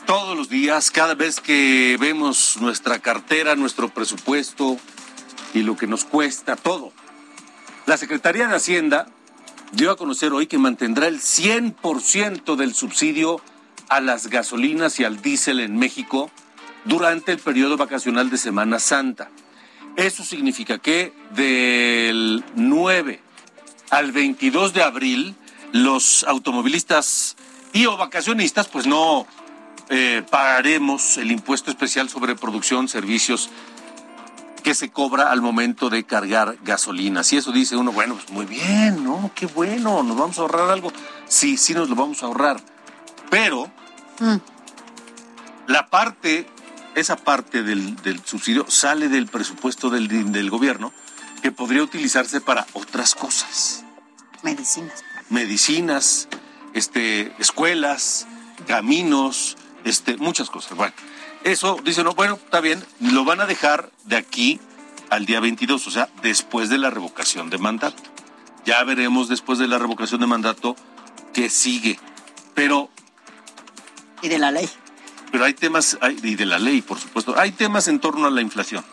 [0.04, 4.76] todos los días, cada vez que vemos nuestra cartera, nuestro presupuesto
[5.54, 6.92] y lo que nos cuesta, todo.
[7.86, 9.08] La Secretaría de Hacienda
[9.72, 13.40] dio a conocer hoy que mantendrá el 100% del subsidio
[13.90, 16.30] a las gasolinas y al diésel en México
[16.84, 19.28] durante el periodo vacacional de Semana Santa.
[19.96, 23.20] Eso significa que del 9
[23.90, 25.34] al 22 de abril
[25.72, 27.36] los automovilistas
[27.72, 29.26] y o vacacionistas pues no
[29.88, 33.50] eh, pagaremos el impuesto especial sobre producción, servicios
[34.62, 37.24] que se cobra al momento de cargar gasolina.
[37.24, 39.32] Si eso dice uno, bueno, pues muy bien, ¿no?
[39.34, 40.92] Qué bueno, nos vamos a ahorrar algo.
[41.26, 42.60] Sí, sí nos lo vamos a ahorrar.
[43.30, 43.70] Pero
[44.20, 44.36] Mm.
[45.66, 46.46] la parte,
[46.94, 50.92] esa parte del, del subsidio sale del presupuesto del, del gobierno
[51.42, 53.84] que podría utilizarse para otras cosas.
[54.42, 55.02] Medicinas.
[55.30, 56.28] Medicinas,
[56.74, 58.26] este, escuelas,
[58.66, 60.76] caminos, este, muchas cosas.
[60.76, 60.94] Bueno,
[61.44, 64.60] eso dice no, bueno, está bien, lo van a dejar de aquí
[65.08, 68.02] al día 22, o sea, después de la revocación de mandato.
[68.64, 70.76] Ya veremos después de la revocación de mandato
[71.32, 71.98] qué sigue.
[72.54, 72.90] Pero
[74.22, 74.68] Y de la ley.
[75.32, 78.30] pero hay temas, hay- y de la ley, por supuesto, hay temas en torno a
[78.30, 78.84] la inflación.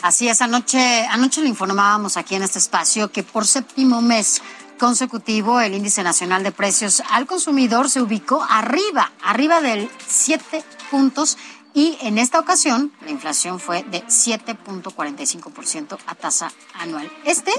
[0.00, 4.40] Así es, anoche, anoche le informábamos aquí en este espacio que por séptimo mes
[4.78, 11.36] consecutivo el índice nacional de precios al consumidor se ubicó arriba, arriba del 7 puntos
[11.74, 17.10] y en esta ocasión la inflación fue de 7.45% a tasa anual.
[17.24, 17.52] Este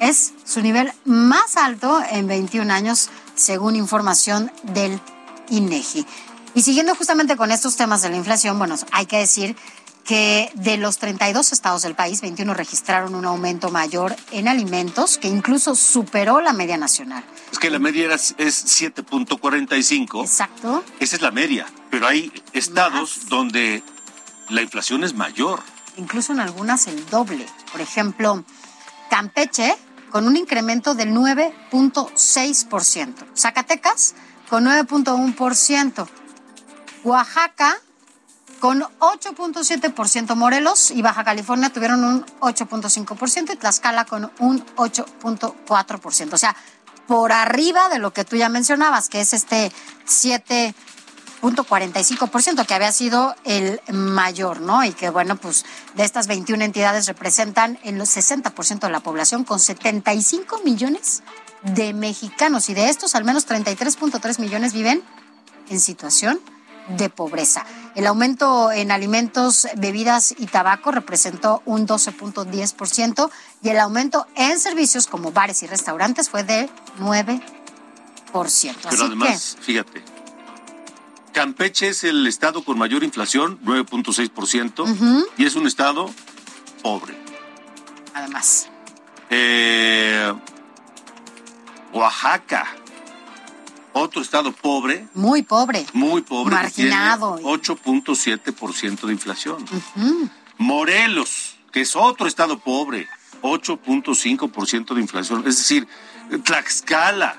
[0.00, 4.98] es su nivel más alto en 21 años, según información del
[5.50, 6.06] INEGI.
[6.54, 9.56] Y siguiendo justamente con estos temas de la inflación, bueno, hay que decir
[10.04, 15.28] que de los 32 estados del país, 21 registraron un aumento mayor en alimentos que
[15.28, 17.22] incluso superó la media nacional.
[17.52, 20.22] Es que la media era- es 7.45.
[20.24, 20.82] Exacto.
[20.98, 21.66] Esa es la media.
[21.90, 23.84] Pero hay estados donde
[24.48, 25.60] la inflación es mayor.
[25.96, 27.46] Incluso en algunas el doble.
[27.70, 28.42] Por ejemplo,
[29.10, 29.76] Campeche
[30.10, 33.26] con un incremento del 9.6%.
[33.36, 34.14] Zacatecas
[34.48, 36.08] con 9.1%.
[37.04, 37.78] Oaxaca
[38.60, 40.36] con 8.7%.
[40.36, 46.32] Morelos y Baja California tuvieron un 8.5% y Tlaxcala con un 8.4%.
[46.32, 46.54] O sea,
[47.06, 49.72] por arriba de lo que tú ya mencionabas, que es este
[50.06, 54.84] 7.45%, que había sido el mayor, ¿no?
[54.84, 59.58] Y que, bueno, pues de estas 21 entidades representan el 60% de la población con
[59.58, 61.22] 75 millones
[61.62, 65.02] de mexicanos y de estos al menos 33.3 millones viven
[65.68, 66.40] en situación
[66.96, 67.64] de pobreza.
[67.94, 73.30] El aumento en alimentos, bebidas y tabaco representó un 12.10%
[73.62, 77.42] y el aumento en servicios como bares y restaurantes fue de 9%.
[78.32, 80.02] Pero Así además, fíjate,
[81.32, 85.26] Campeche es el estado con mayor inflación, 9.6%, Ujú.
[85.36, 86.10] y es un estado
[86.82, 87.14] pobre.
[87.14, 87.30] que,
[88.14, 88.68] además,
[89.32, 90.32] Eh,
[91.92, 92.66] Oaxaca,
[93.92, 95.08] Otro estado pobre.
[95.14, 95.84] Muy pobre.
[95.92, 96.54] Muy pobre.
[96.54, 97.38] Marginado.
[97.40, 99.64] 8.7% de inflación.
[100.58, 103.08] Morelos, que es otro estado pobre,
[103.42, 105.40] 8.5% de inflación.
[105.46, 105.88] Es decir,
[106.44, 107.36] Tlaxcala,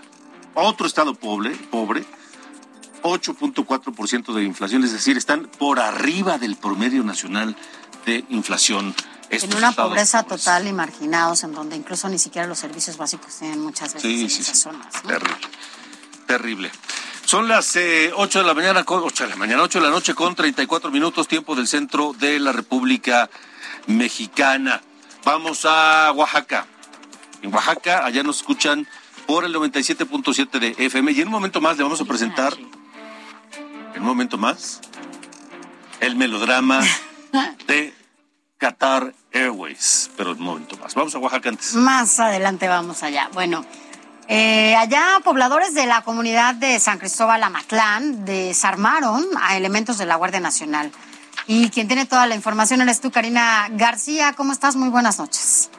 [0.55, 2.05] otro estado pobre, pobre,
[3.03, 4.83] 8.4% de inflación.
[4.83, 7.55] Es decir, están por arriba del promedio nacional
[8.05, 8.93] de inflación.
[9.29, 13.61] En una pobreza total y marginados, en donde incluso ni siquiera los servicios básicos tienen
[13.61, 14.63] muchas veces Sí, en sí, esas sí.
[14.63, 14.93] zonas.
[15.03, 15.09] ¿no?
[15.09, 15.37] Terrible.
[16.37, 16.71] Terrible.
[17.25, 19.91] Son las eh, 8 de la mañana, con- 8 de la mañana, 8 de la
[19.91, 23.29] noche con 34 minutos, tiempo del centro de la República
[23.87, 24.81] Mexicana.
[25.25, 26.67] Vamos a Oaxaca.
[27.41, 28.87] En Oaxaca, allá nos escuchan
[29.27, 31.11] por el 97.7 de FM.
[31.11, 32.53] Y en un momento más le vamos a presentar,
[33.93, 34.79] en un momento más,
[35.99, 36.79] el melodrama
[37.67, 37.93] de
[38.57, 40.09] Qatar Airways.
[40.15, 40.95] Pero en un momento más.
[40.95, 41.73] Vamos a Oaxaca antes.
[41.75, 43.29] Más adelante vamos allá.
[43.33, 43.65] Bueno,
[44.33, 50.15] eh, allá pobladores de la comunidad de San Cristóbal Amatlán desarmaron a elementos de la
[50.15, 50.89] Guardia Nacional.
[51.47, 54.31] Y quien tiene toda la información eres tú, Karina García.
[54.31, 54.77] ¿Cómo estás?
[54.77, 55.70] Muy buenas noches.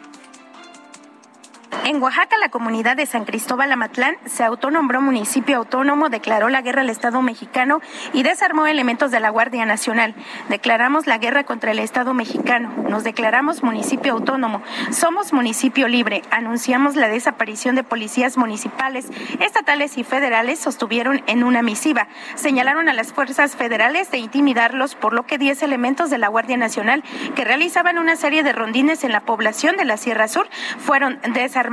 [1.85, 6.83] En Oaxaca, la comunidad de San Cristóbal Amatlán se autonombró municipio autónomo, declaró la guerra
[6.83, 7.81] al Estado mexicano
[8.12, 10.14] y desarmó elementos de la Guardia Nacional.
[10.49, 12.73] Declaramos la guerra contra el Estado mexicano.
[12.88, 14.62] Nos declaramos municipio autónomo.
[14.92, 16.23] Somos municipio libre.
[16.31, 19.09] Anunciamos la desaparición de policías municipales,
[19.40, 22.07] estatales y federales, sostuvieron en una misiva.
[22.37, 26.57] Señalaron a las fuerzas federales de intimidarlos, por lo que 10 elementos de la Guardia
[26.57, 27.03] Nacional
[27.35, 31.72] que realizaban una serie de rondines en la población de la Sierra Sur fueron desarmados.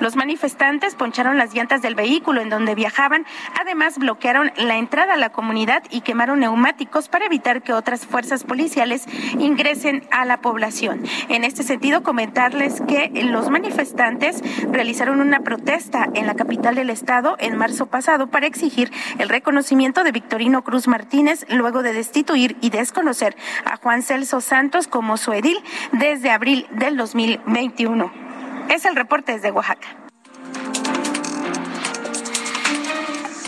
[0.00, 3.26] Los manifestantes poncharon las llantas del vehículo en donde viajaban,
[3.60, 8.44] además bloquearon la entrada a la comunidad y quemaron neumáticos para evitar que otras fuerzas
[8.44, 9.04] policiales
[9.38, 11.02] ingresen a la población.
[11.28, 17.36] En este sentido, comentarles que los manifestantes realizaron una protesta en la capital del estado
[17.38, 22.70] en marzo pasado para exigir el reconocimiento de Victorino Cruz Martínez luego de destituir y
[22.70, 25.58] desconocer a Juan Celso Santos como su edil
[25.92, 28.25] desde abril del 2021.
[28.68, 29.88] Es el reporte desde Oaxaca.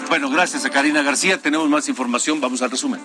[0.08, 1.38] Bueno, gracias a Karina García.
[1.38, 2.40] Tenemos más información.
[2.40, 3.00] Vamos al resumen.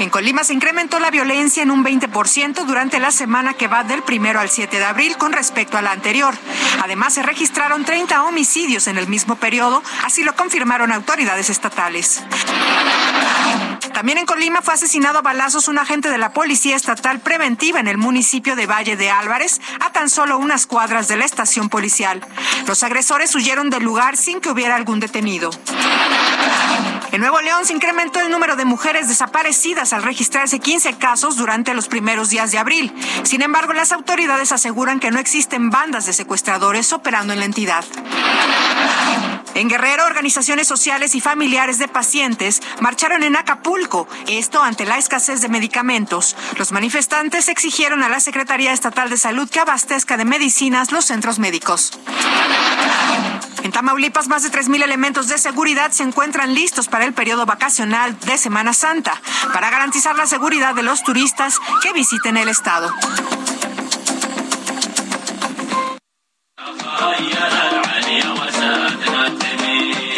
[0.00, 4.02] En Colima se incrementó la violencia en un 20% durante la semana que va del
[4.02, 6.34] primero al 7 de abril con respecto a la anterior.
[6.82, 12.22] Además, se registraron 30 homicidios en el mismo periodo, así lo confirmaron autoridades estatales.
[13.94, 17.86] También en Colima fue asesinado a balazos un agente de la Policía Estatal Preventiva en
[17.86, 22.20] el municipio de Valle de Álvarez, a tan solo unas cuadras de la estación policial.
[22.66, 25.50] Los agresores huyeron del lugar sin que hubiera algún detenido.
[27.12, 31.72] En Nuevo León se incrementó el número de mujeres desaparecidas al registrarse 15 casos durante
[31.72, 32.92] los primeros días de abril.
[33.22, 37.84] Sin embargo, las autoridades aseguran que no existen bandas de secuestradores operando en la entidad.
[39.54, 45.40] En Guerrero, organizaciones sociales y familiares de pacientes marcharon en Acapulco, esto ante la escasez
[45.42, 46.34] de medicamentos.
[46.58, 51.38] Los manifestantes exigieron a la Secretaría Estatal de Salud que abastezca de medicinas los centros
[51.38, 51.92] médicos.
[53.62, 58.18] En Tamaulipas, más de 3.000 elementos de seguridad se encuentran listos para el periodo vacacional
[58.20, 62.92] de Semana Santa, para garantizar la seguridad de los turistas que visiten el estado.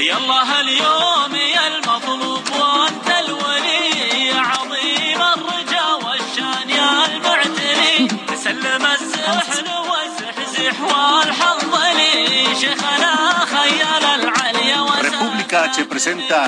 [0.07, 4.27] يلا هاليوم يا المطلوب وانت الولي.
[4.29, 8.09] يا عظيم الرجا والشان يا المعتني.
[8.45, 12.12] سلم الزحل والزحزح والحظ لي.
[12.61, 13.14] شيخنا
[13.55, 15.07] خيال العليا وسادنا.
[15.09, 16.42] República H presenta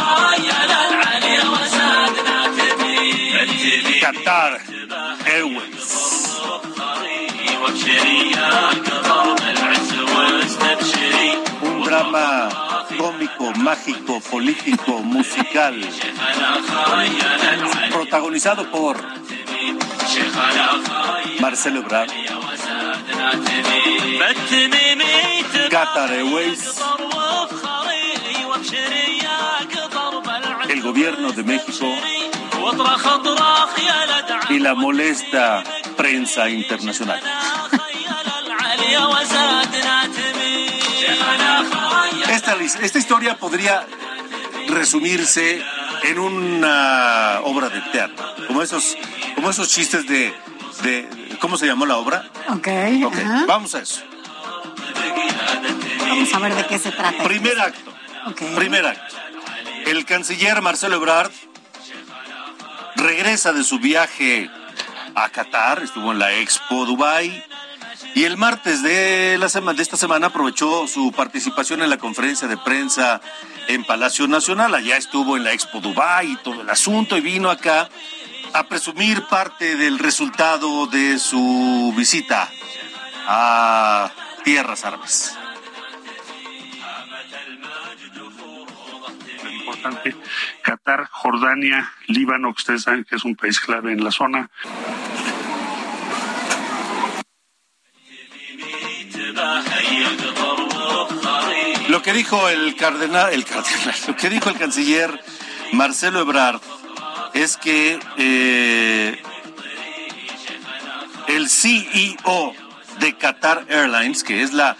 [0.00, 3.00] خيال العليا وسادنا تبي
[4.02, 4.52] Qatar
[5.36, 5.88] Airways.
[7.62, 8.50] وابشري يا
[8.86, 11.30] قطر العز واستبشري.
[11.86, 12.48] programa
[12.98, 15.80] cómico, mágico, político, musical,
[17.92, 18.96] protagonizado por
[21.38, 22.10] Marcelo Ebrard,
[25.70, 26.74] Qatar Airways,
[30.68, 31.86] el gobierno de México
[34.48, 35.62] y la molesta
[35.96, 37.22] prensa internacional.
[42.36, 43.86] Esta, esta historia podría
[44.68, 45.64] resumirse
[46.02, 48.94] en una obra de teatro, como esos,
[49.34, 50.34] como esos chistes de,
[50.82, 51.08] de
[51.40, 52.30] ¿cómo se llamó la obra?
[52.50, 52.68] Ok.
[53.06, 53.44] Ok, ajá.
[53.46, 54.02] vamos a eso.
[55.98, 57.24] Vamos a ver de qué se trata.
[57.24, 57.94] Primer acto.
[58.54, 59.16] Primer acto.
[59.86, 61.32] El canciller Marcelo Ebrard
[62.96, 64.50] regresa de su viaje
[65.14, 67.42] a Qatar, estuvo en la Expo Dubai
[68.16, 72.48] Y el martes de, la semana, de esta semana aprovechó su participación en la conferencia
[72.48, 73.20] de prensa
[73.68, 74.74] en Palacio Nacional.
[74.74, 77.90] Allá estuvo en la Expo Dubai y todo el asunto y vino acá
[78.54, 82.48] a presumir parte del resultado de su visita
[83.26, 84.10] a
[84.44, 85.36] tierras árabes.
[89.58, 90.16] importante.
[90.62, 94.48] Qatar, Jordania, Líbano, que ustedes saben que es un país clave en la zona.
[101.88, 105.22] Lo que dijo el cardenal, el cardenal, lo que dijo el canciller
[105.72, 106.60] Marcelo Ebrard
[107.32, 109.22] es que eh,
[111.28, 112.54] el CEO
[112.98, 114.76] de Qatar Airlines, que es la,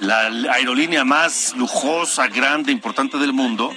[0.00, 3.72] la aerolínea más lujosa, grande, importante del mundo,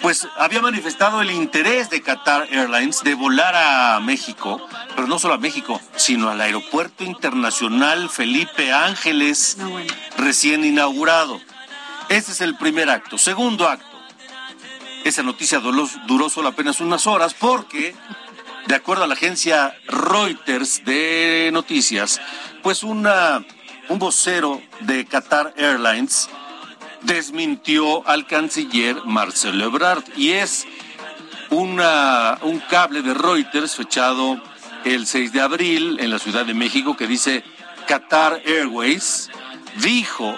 [0.00, 5.34] pues había manifestado el interés de Qatar Airlines de volar a México, pero no solo
[5.34, 9.58] a México, sino al Aeropuerto Internacional Felipe Ángeles,
[10.16, 11.40] recién inaugurado.
[12.08, 13.18] Ese es el primer acto.
[13.18, 13.86] Segundo acto.
[15.04, 17.94] Esa noticia duró, solo apenas unas horas porque,
[18.66, 22.20] de acuerdo a la agencia Reuters de noticias,
[22.62, 23.44] pues una,
[23.88, 26.28] un vocero de Qatar Airlines
[27.02, 30.66] desmintió al canciller Marcelo Ebrard y es
[31.50, 34.40] una, un cable de Reuters fechado
[34.84, 37.44] el 6 de abril en la Ciudad de México que dice
[37.86, 39.30] Qatar Airways
[39.76, 40.36] dijo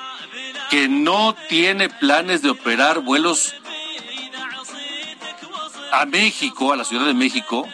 [0.71, 3.55] que no tiene planes de operar vuelos
[5.93, 7.67] a México, a la Ciudad de México,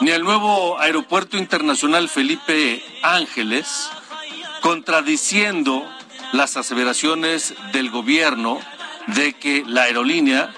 [0.00, 3.88] ni al nuevo Aeropuerto Internacional Felipe Ángeles,
[4.60, 5.88] contradiciendo
[6.32, 8.58] las aseveraciones del gobierno
[9.08, 10.52] de que la aerolínea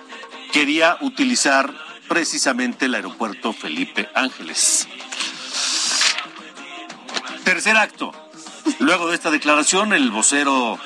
[0.52, 1.74] quería utilizar
[2.08, 4.88] precisamente el aeropuerto Felipe Ángeles.
[7.44, 8.23] Tercer acto.
[8.78, 10.78] Luego de esta declaración, el vocero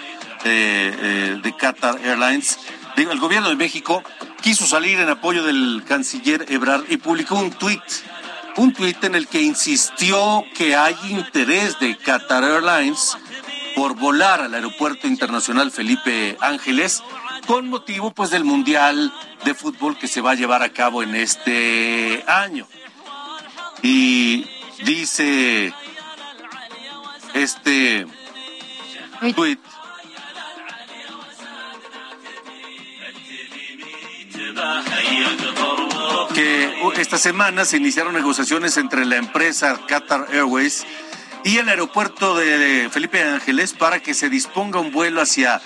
[0.45, 2.59] eh, eh, de Qatar Airlines,
[2.97, 4.03] el gobierno de México
[4.41, 7.83] quiso salir en apoyo del canciller Ebrard y publicó un tuit,
[8.57, 13.17] un tuit en el que insistió que hay interés de Qatar Airlines
[13.77, 17.03] por volar al aeropuerto internacional Felipe Ángeles
[17.47, 19.13] con motivo pues del Mundial
[19.45, 22.67] de Fútbol que se va a llevar a cabo en este año.
[23.83, 24.45] Y
[24.85, 25.73] dice
[27.35, 28.07] este
[29.35, 29.59] tweet
[36.35, 40.87] que esta semana se iniciaron negociaciones entre la empresa Qatar Airways
[41.45, 45.61] y el aeropuerto de Felipe Ángeles para que se disponga un vuelo hacia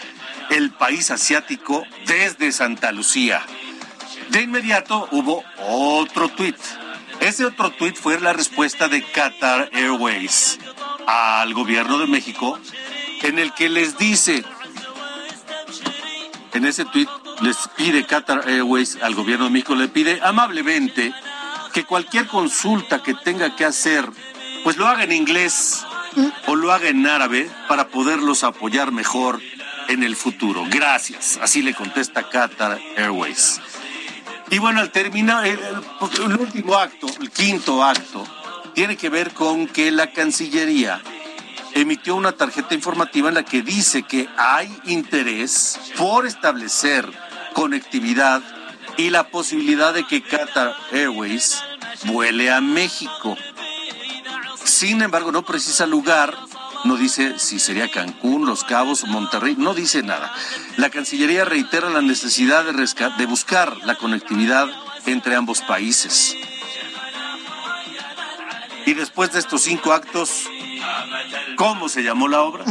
[0.50, 3.42] el país asiático desde Santa Lucía.
[4.30, 6.56] De inmediato hubo otro tuit.
[7.20, 10.58] Ese otro tuit fue la respuesta de Qatar Airways
[11.06, 12.58] al gobierno de México
[13.22, 14.44] en el que les dice,
[16.54, 17.08] en ese tuit
[17.40, 21.12] les pide Qatar Airways al gobierno de México, le pide amablemente
[21.72, 24.08] que cualquier consulta que tenga que hacer,
[24.64, 25.84] pues lo haga en inglés
[26.46, 29.40] o lo haga en árabe para poderlos apoyar mejor
[29.88, 30.64] en el futuro.
[30.68, 31.38] Gracias.
[31.42, 33.60] Así le contesta Qatar Airways.
[34.50, 38.24] Y bueno, al terminar, el, el- el último acto, el quinto acto,
[38.74, 41.00] tiene que ver con que la Cancillería
[41.74, 47.10] emitió una tarjeta informativa en la que dice que hay interés por establecer
[47.54, 48.42] conectividad
[48.96, 51.62] y la posibilidad de que Qatar Airways
[52.04, 53.36] vuele a México.
[54.64, 56.36] Sin embargo, no precisa lugar,
[56.84, 60.32] no dice si sería Cancún, Los Cabos, Monterrey, no dice nada.
[60.76, 64.68] La Cancillería reitera la necesidad de, de buscar la conectividad
[65.06, 66.36] entre ambos países.
[68.84, 70.48] Y después de estos cinco actos,
[71.56, 72.64] ¿cómo se llamó la obra?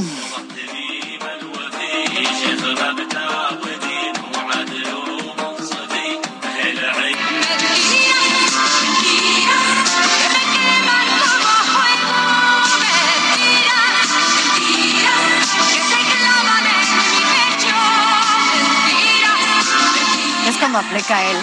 [20.47, 21.37] Es cuando aplica él.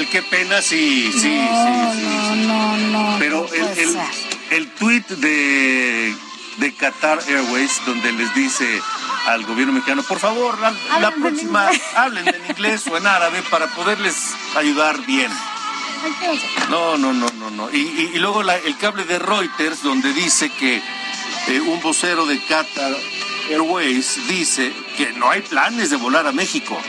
[0.00, 2.46] El qué pena, sí, sí, no, sí, sí.
[2.46, 2.76] no, no,
[3.12, 3.18] no.
[3.18, 3.96] Pero no el, el,
[4.50, 6.14] el tweet de,
[6.56, 8.80] de Qatar Airways, donde les dice
[9.26, 10.72] al gobierno mexicano, por favor, la,
[11.10, 14.16] próxima, hablen en inglés o en árabe para poderles
[14.56, 15.30] ayudar bien.
[16.70, 17.70] No, no, no, no, no.
[17.70, 20.76] Y, y- y luego la- el cable de Reuters, donde dice que
[21.48, 22.96] eh, un vocero de Qatar
[23.50, 26.80] Airways dice que no hay planes de volar a México.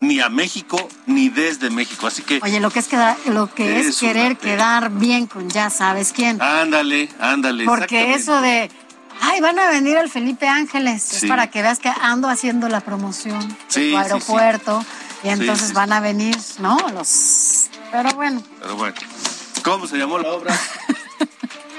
[0.00, 0.76] Ni a México,
[1.06, 2.06] ni desde México.
[2.06, 5.70] Así que Oye, lo que es, quedar, lo que es, querer quedar bien con ya
[5.70, 6.40] sabes quién.
[6.42, 7.64] ándale, ándale.
[7.64, 8.70] Porque eso de,
[9.20, 11.16] ay, van a venir al Felipe Ángeles, Sí.
[11.16, 14.84] es para que veas que ando haciendo la promoción Sí, tu aeropuerto
[15.22, 16.76] y entonces van a venir, ¿no?
[16.92, 17.70] Los...
[17.90, 18.94] Pero bueno, Pero bueno,
[19.62, 20.58] ¿cómo se llamó la obra?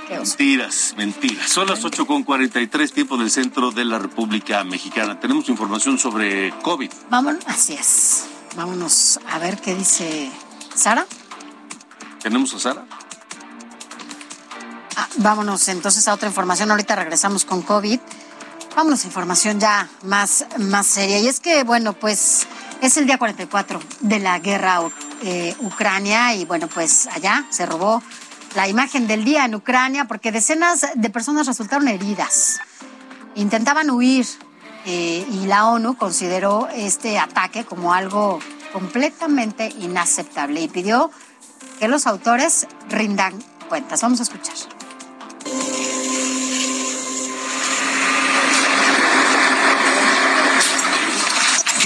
[0.09, 1.49] Mentiras, mentiras.
[1.49, 5.19] Son las 8 con 43 tiempo del centro de la República Mexicana.
[5.19, 6.91] Tenemos información sobre COVID.
[7.09, 8.25] vámonos, así es.
[8.55, 10.31] Vámonos a ver qué dice
[10.75, 11.05] Sara.
[12.21, 12.85] ¿Tenemos a Sara?
[14.95, 16.69] Ah, vámonos entonces a otra información.
[16.69, 17.99] Ahorita regresamos con COVID.
[18.75, 21.19] Vámonos a información ya más, más seria.
[21.19, 22.47] Y es que, bueno, pues
[22.81, 24.81] es el día 44 de la guerra
[25.23, 28.03] eh, Ucrania y, bueno, pues allá se robó
[28.55, 32.59] la imagen del día en Ucrania porque decenas de personas resultaron heridas.
[33.35, 34.25] Intentaban huir
[34.85, 38.39] eh, y la ONU consideró este ataque como algo
[38.71, 41.11] completamente inaceptable y pidió
[41.79, 43.33] que los autores rindan
[43.67, 44.01] cuentas.
[44.01, 44.74] Vamos a escuchar.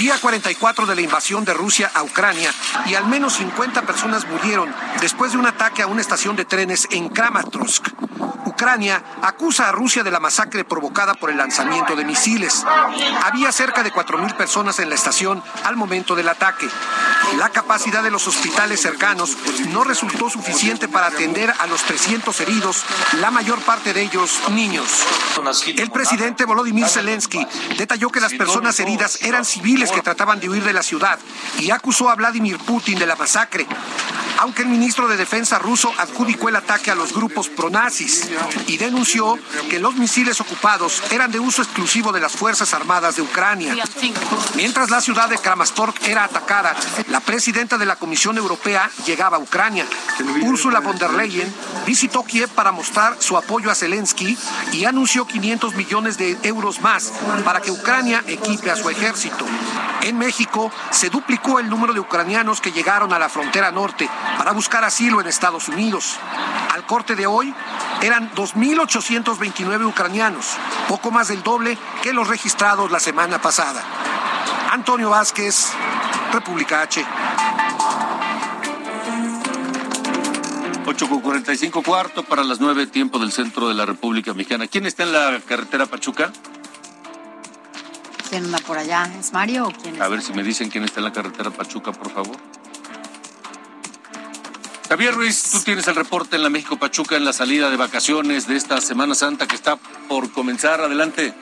[0.00, 2.50] Día 44 de la invasión de Rusia a Ucrania
[2.86, 6.88] y al menos 50 personas murieron después de un ataque a una estación de trenes
[6.90, 7.86] en Kramatorsk.
[8.60, 12.62] Ucrania acusa a Rusia de la masacre provocada por el lanzamiento de misiles.
[13.22, 16.68] Había cerca de 4.000 personas en la estación al momento del ataque.
[17.38, 19.38] La capacidad de los hospitales cercanos
[19.70, 22.84] no resultó suficiente para atender a los 300 heridos,
[23.22, 25.06] la mayor parte de ellos niños.
[25.78, 27.46] El presidente Volodymyr Zelensky
[27.78, 31.18] detalló que las personas heridas eran civiles que trataban de huir de la ciudad
[31.58, 33.66] y acusó a Vladimir Putin de la masacre.
[34.40, 38.30] Aunque el ministro de Defensa ruso adjudicó el ataque a los grupos pronazis
[38.66, 39.38] y denunció
[39.68, 43.76] que los misiles ocupados eran de uso exclusivo de las Fuerzas Armadas de Ucrania.
[44.54, 46.74] Mientras la ciudad de Kramatorsk era atacada,
[47.08, 49.86] la presidenta de la Comisión Europea llegaba a Ucrania.
[50.42, 51.52] Ursula von der Leyen
[51.86, 54.36] visitó Kiev para mostrar su apoyo a Zelensky
[54.72, 57.12] y anunció 500 millones de euros más
[57.44, 59.46] para que Ucrania equipe a su ejército.
[60.02, 64.52] En México se duplicó el número de ucranianos que llegaron a la frontera norte para
[64.52, 66.16] buscar asilo en Estados Unidos.
[66.72, 67.54] Al corte de hoy
[68.00, 70.46] eran 2.829 ucranianos,
[70.88, 73.84] poco más del doble que los registrados la semana pasada.
[74.70, 75.72] Antonio Vázquez,
[76.32, 77.04] República H.
[80.86, 84.66] 8 con 45 cuarto para las 9 tiempo del centro de la República Mexicana.
[84.66, 86.32] ¿Quién está en la carretera Pachuca?
[88.30, 89.04] ¿Quién anda por allá?
[89.18, 90.00] ¿Es Mario o quién es?
[90.00, 92.36] A ver si me dicen quién está en la carretera Pachuca, por favor.
[94.90, 98.48] Javier Ruiz, tú tienes el reporte en la México Pachuca en la salida de vacaciones
[98.48, 99.76] de esta Semana Santa que está
[100.08, 100.80] por comenzar.
[100.80, 101.32] Adelante.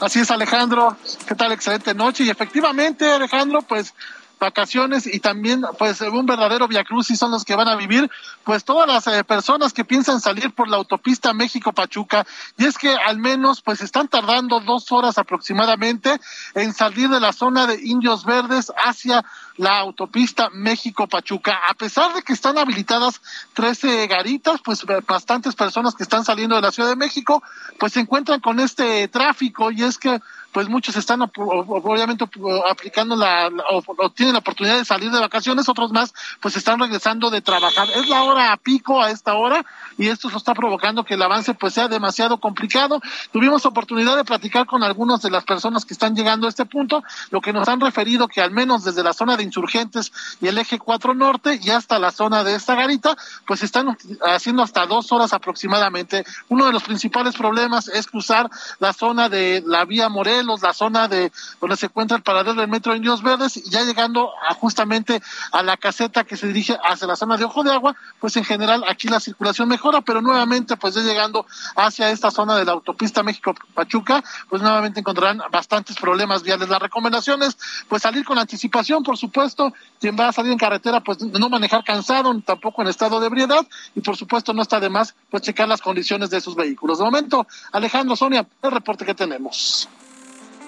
[0.00, 0.96] Así es, Alejandro.
[1.28, 1.52] ¿Qué tal?
[1.52, 2.24] Excelente noche.
[2.24, 3.94] Y efectivamente, Alejandro, pues
[4.38, 8.10] vacaciones y también pues un verdadero viacrucis son los que van a vivir
[8.44, 12.26] pues todas las eh, personas que piensan salir por la autopista México Pachuca
[12.56, 16.20] y es que al menos pues están tardando dos horas aproximadamente
[16.54, 19.24] en salir de la zona de Indios Verdes hacia
[19.56, 23.20] la autopista México Pachuca a pesar de que están habilitadas
[23.54, 27.42] 13 garitas pues bastantes personas que están saliendo de la Ciudad de México
[27.78, 29.70] pues se encuentran con este tráfico.
[29.70, 30.20] Y es que
[30.56, 32.24] pues muchos están obviamente
[32.66, 37.28] aplicando la, o, tienen la oportunidad de salir de vacaciones, otros más pues están regresando
[37.28, 37.86] de trabajar.
[37.94, 39.66] Es la hora a pico a esta hora
[39.98, 43.02] y esto está provocando que el avance pues sea demasiado complicado.
[43.32, 47.04] Tuvimos oportunidad de platicar con algunas de las personas que están llegando a este punto,
[47.28, 50.56] lo que nos han referido que al menos desde la zona de insurgentes y el
[50.56, 53.14] eje 4 norte y hasta la zona de esta garita,
[53.46, 53.94] pues están
[54.24, 56.24] haciendo hasta dos horas aproximadamente.
[56.48, 58.48] Uno de los principales problemas es cruzar
[58.78, 60.08] la zona de la vía
[60.62, 64.30] La zona de donde se encuentra el paradero del metro Indios Verdes, y ya llegando
[64.48, 65.20] a justamente
[65.52, 68.44] a la caseta que se dirige hacia la zona de Ojo de Agua, pues en
[68.44, 72.72] general aquí la circulación mejora, pero nuevamente pues ya llegando hacia esta zona de la
[72.72, 76.68] autopista México-Pachuca, pues nuevamente encontrarán bastantes problemas viales.
[76.68, 81.20] Las recomendaciones, pues salir con anticipación, por supuesto, quien va a salir en carretera, pues
[81.20, 85.14] no manejar cansado, tampoco en estado de ebriedad, y por supuesto no está de más,
[85.30, 86.98] pues checar las condiciones de sus vehículos.
[86.98, 89.88] De momento, Alejandro, Sonia, el reporte que tenemos.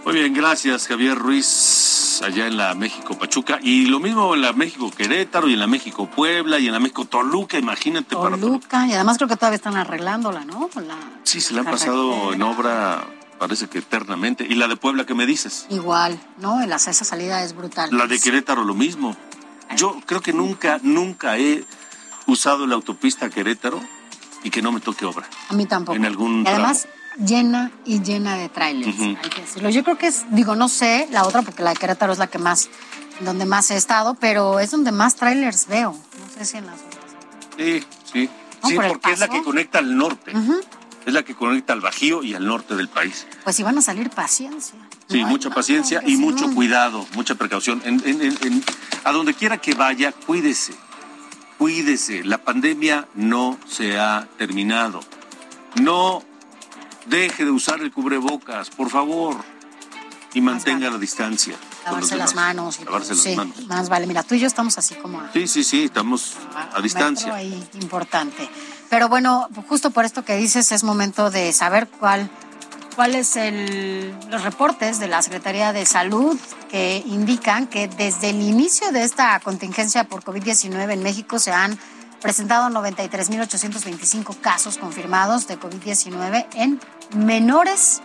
[0.09, 3.59] Muy bien, gracias Javier Ruiz, allá en la México Pachuca.
[3.63, 6.81] Y lo mismo en la México Querétaro y en la México Puebla y en la
[6.81, 8.17] México Toluca, imagínate.
[8.17, 8.87] Toluca, para Toluca.
[8.87, 10.71] y además creo que todavía están arreglándola, ¿no?
[10.77, 13.05] La sí, se la han pasado en obra,
[13.39, 14.47] parece que eternamente.
[14.49, 15.67] ¿Y la de Puebla qué me dices?
[15.69, 16.65] Igual, ¿no?
[16.65, 17.91] La, esa salida es brutal.
[17.93, 19.15] La de Querétaro lo mismo.
[19.77, 21.65] Yo creo que nunca, nunca he
[22.27, 23.79] usado la autopista Querétaro
[24.43, 25.29] y que no me toque obra.
[25.51, 25.97] A mí tampoco.
[25.97, 29.19] En algún y además, tramo llena y llena de trailers, uh -huh.
[29.23, 29.71] hay que decirlo.
[29.71, 32.27] Yo creo que es, digo, no sé la otra porque la de Querétaro es la
[32.29, 32.69] que más
[33.21, 35.93] donde más he estado, pero es donde más trailers veo.
[35.93, 37.05] No sé si en las otras.
[37.57, 38.31] Sí, sí.
[38.63, 40.33] No, sí, por porque es la que conecta al norte.
[41.07, 43.27] Es la que conecta al Bajío y al norte del país.
[43.45, 44.79] Pues si van a salir paciencia.
[45.09, 47.81] Sí, mucha paciencia y mucho cuidado, mucha precaución.
[47.85, 48.65] En- en- en- en-
[49.05, 50.75] a donde quiera que vaya, cuídese.
[51.57, 52.25] Cuídese.
[52.25, 55.01] La pandemia no se ha terminado.
[55.81, 56.23] No
[57.09, 59.37] deje de usar el cubrebocas, por favor.
[60.35, 61.57] Y mantenga la distancia.
[61.87, 62.79] Lavarse las manos.
[62.81, 63.67] Y Lavarse las sí, manos.
[63.67, 64.07] más vale.
[64.07, 66.35] Mira, tú y yo estamos así como a, Sí, sí, sí, estamos
[66.75, 67.33] a distancia.
[67.33, 68.49] metro ahí, importante.
[68.91, 72.31] Pero bueno, justo por esto que dices, es momento de saber cuál
[72.95, 76.37] cuáles el, los reportes de la Secretaría de Salud
[76.69, 81.79] que indican que desde el inicio de esta contingencia por COVID-19 en México se han
[82.21, 86.81] presentado 93.825 casos confirmados de COVID-19 en
[87.15, 88.03] menores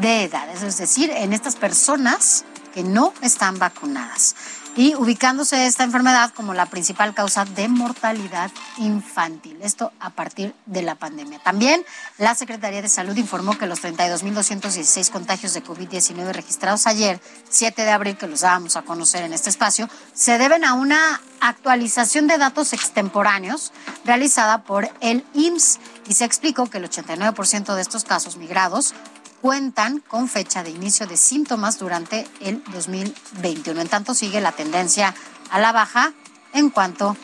[0.00, 4.34] de edad, es decir, en estas personas que no están vacunadas
[4.76, 9.58] y ubicándose esta enfermedad como la principal causa de mortalidad infantil.
[9.62, 11.38] Esto a partir de la pandemia.
[11.40, 11.84] También
[12.18, 17.20] la Secretaría de Salud informó que los 32.216 contagios de COVID-19 registrados ayer,
[17.50, 21.20] 7 de abril, que los dábamos a conocer en este espacio, se deben a una
[21.40, 23.72] actualización de datos extemporáneos
[24.04, 28.94] realizada por el IMSS y se explicó que el 89% de estos casos migrados
[29.42, 33.80] cuentan con fecha de inicio de síntomas durante el 2021.
[33.80, 35.16] En tanto, sigue la tendencia
[35.50, 36.12] a la baja
[36.54, 37.16] en cuanto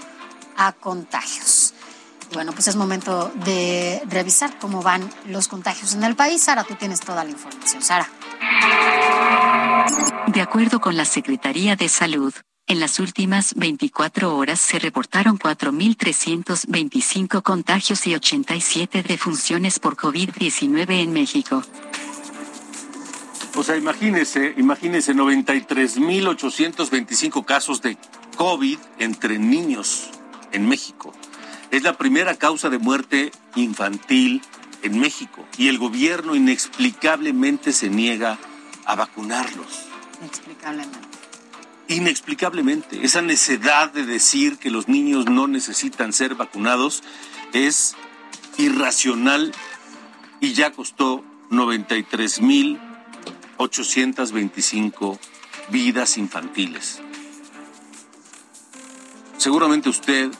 [0.56, 1.74] a contagios.
[2.34, 6.42] Bueno, pues es momento de revisar cómo van los contagios en el país.
[6.42, 7.80] Sara, tú tienes toda la información.
[7.82, 8.10] Sara.
[10.26, 12.34] De acuerdo con la Secretaría de Salud,
[12.66, 21.12] en las últimas 24 horas se reportaron 4.325 contagios y 87 defunciones por COVID-19 en
[21.12, 21.62] México.
[23.58, 27.98] O sea, imagínese, imagínese 93.825 casos de
[28.36, 30.10] COVID entre niños
[30.52, 31.12] en México.
[31.72, 34.42] Es la primera causa de muerte infantil
[34.82, 38.38] en México y el gobierno inexplicablemente se niega
[38.84, 39.86] a vacunarlos.
[40.20, 41.08] Inexplicablemente.
[41.88, 43.04] Inexplicablemente.
[43.04, 47.02] Esa necedad de decir que los niños no necesitan ser vacunados
[47.52, 47.96] es
[48.56, 49.52] irracional
[50.40, 51.24] y ya costó
[53.58, 55.18] 93.825
[55.70, 57.00] vidas infantiles.
[59.36, 60.30] Seguramente usted,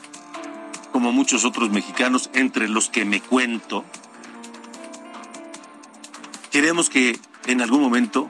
[0.91, 3.85] como muchos otros mexicanos, entre los que me cuento,
[6.51, 8.29] queremos que en algún momento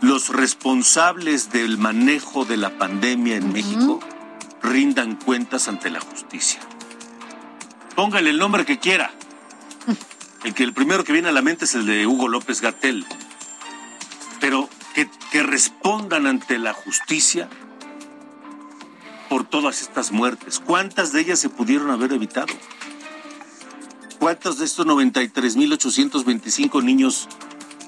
[0.00, 4.00] los responsables del manejo de la pandemia en México
[4.62, 6.60] rindan cuentas ante la justicia.
[7.94, 9.10] Póngale el nombre que quiera.
[10.44, 13.04] El que el primero que viene a la mente es el de Hugo López Gatel.
[14.46, 17.48] Pero que, que respondan ante la justicia
[19.28, 20.60] por todas estas muertes.
[20.64, 22.54] ¿Cuántas de ellas se pudieron haber evitado?
[24.20, 27.28] ¿Cuántos de estos 93.825 niños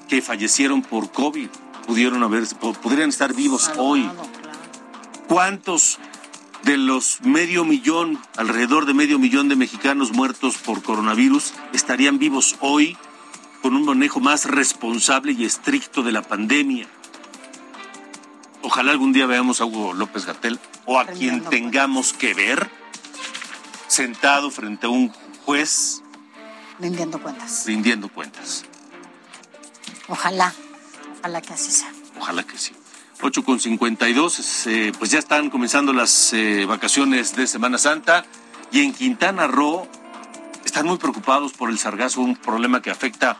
[0.09, 1.47] que fallecieron por COVID
[1.87, 4.05] pudieron haber, po- podrían estar vivos hoy?
[5.29, 5.97] ¿Cuántos
[6.63, 12.57] de los medio millón, alrededor de medio millón de mexicanos muertos por coronavirus estarían vivos
[12.59, 12.97] hoy
[13.61, 16.87] con un manejo más responsable y estricto de la pandemia?
[18.61, 22.69] Ojalá algún día veamos a Hugo López Gatel o a quien tengamos que ver
[23.87, 25.09] sentado frente a un
[25.45, 26.03] juez
[26.79, 27.63] Rindiendo cuentas.
[27.65, 28.65] rindiendo cuentas.
[30.07, 30.53] Ojalá.
[31.19, 31.91] Ojalá que así sea.
[32.17, 32.73] Ojalá que sí.
[33.21, 38.25] 8 con 52, eh, pues ya están comenzando las eh, vacaciones de Semana Santa
[38.71, 39.87] y en Quintana Roo
[40.63, 43.37] están muy preocupados por el sargazo, un problema que afecta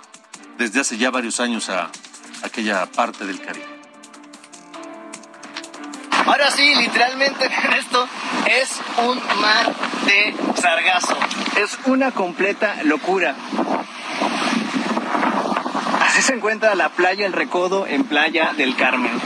[0.60, 1.90] desde hace ya varios años a
[2.44, 3.66] aquella parte del Caribe.
[6.26, 7.50] Ahora sí, literalmente
[7.80, 8.08] esto
[8.46, 9.74] es un mar
[10.06, 11.18] de sargazo.
[11.56, 13.36] Es una completa locura.
[16.02, 19.20] Así se encuentra la playa El Recodo en Playa del Carmen.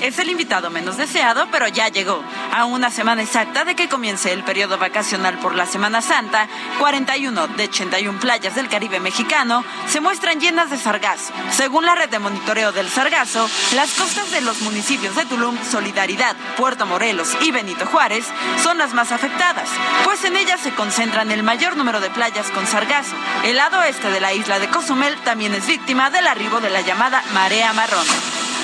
[0.00, 2.22] Es el invitado menos deseado, pero ya llegó.
[2.56, 6.48] A una semana exacta de que comience el periodo vacacional por la Semana Santa,
[6.78, 11.34] 41 de 81 playas del Caribe mexicano se muestran llenas de sargazo.
[11.50, 16.34] Según la red de monitoreo del sargazo, las costas de los municipios de Tulum, Solidaridad,
[16.56, 18.24] Puerto Morelos y Benito Juárez
[18.62, 19.68] son las más afectadas,
[20.04, 23.16] pues en ellas se concentran el mayor número de playas con sargazo.
[23.44, 26.80] El lado oeste de la isla de Cozumel también es víctima del arribo de la
[26.80, 28.06] llamada marea marrón.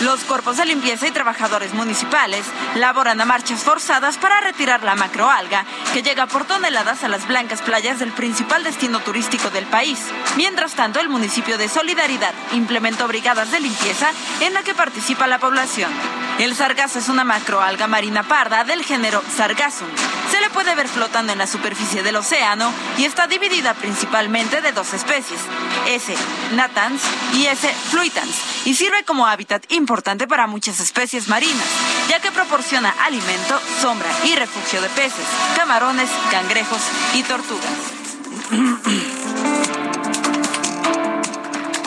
[0.03, 2.45] Los cuerpos de limpieza y trabajadores municipales
[2.75, 7.63] laboran a marchas forzadas para retirar la macroalga que llega por toneladas a las blancas
[7.63, 10.01] playas del principal destino turístico del país.
[10.37, 15.39] Mientras tanto, el municipio de Solidaridad implementó brigadas de limpieza en la que participa la
[15.39, 15.93] población.
[16.41, 19.87] El sargazo es una macroalga marina parda del género Sargassum.
[20.33, 24.73] Se le puede ver flotando en la superficie del océano y está dividida principalmente de
[24.73, 25.41] dos especies,
[25.87, 26.15] S.
[26.55, 27.03] natans
[27.35, 27.73] y S.
[27.91, 28.35] fluitans,
[28.65, 29.92] y sirve como hábitat importante
[30.27, 31.67] para muchas especies marinas,
[32.09, 36.81] ya que proporciona alimento, sombra y refugio de peces, camarones, cangrejos
[37.15, 37.67] y tortugas.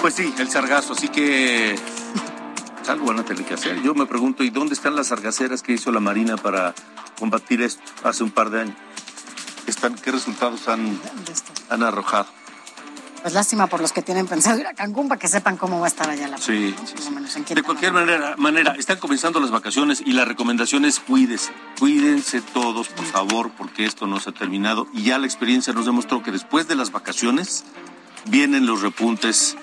[0.01, 1.75] Pues sí, el sargazo, así que
[2.87, 3.81] algo van a tener que hacer.
[3.81, 6.75] Yo me pregunto, ¿y dónde están las sargaceras que hizo la Marina para
[7.17, 8.75] combatir esto hace un par de años?
[9.65, 10.99] Están, ¿Qué resultados han,
[11.71, 12.27] han arrojado?
[13.25, 15.85] Pues lástima por los que tienen pensado ir a Cancún para que sepan cómo va
[15.85, 17.55] a estar allá la Sí, sí, sí.
[17.55, 21.51] De cualquier manera, manera, están comenzando las vacaciones y la recomendación es cuídese.
[21.79, 24.85] Cuídense todos, por favor, porque esto no se ha terminado.
[24.93, 27.63] Y ya la experiencia nos demostró que después de las vacaciones
[28.25, 29.57] vienen los repuntes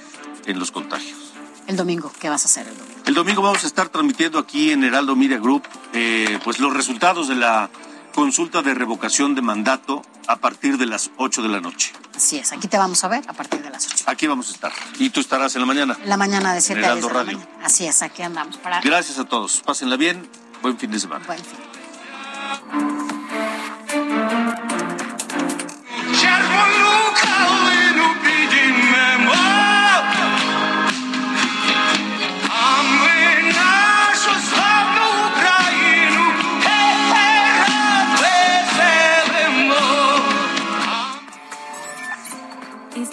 [0.47, 1.33] en los contagios.
[1.69, 3.01] El domingo, ¿qué vas a hacer el domingo?
[3.07, 7.29] El domingo vamos a estar transmitiendo aquí en Heraldo Media Group eh, pues los resultados
[7.29, 7.71] de la
[8.13, 11.93] consulta de revocación de mandato a partir de las 8 de la noche.
[12.15, 14.05] Así es, aquí te vamos a ver a partir de las 8.
[14.07, 14.73] Aquí vamos a estar.
[14.99, 15.99] ¿Y tú estarás en la mañana?
[16.05, 17.39] La mañana de 7 a 10 Heraldo de la Radio.
[17.39, 17.67] mañana.
[17.67, 18.57] Así es, aquí andamos.
[18.59, 18.81] Para...
[18.81, 19.63] Gracias a todos.
[19.65, 20.29] Pásenla bien.
[20.63, 21.25] Buen fin de semana.
[21.27, 23.22] Buen fin.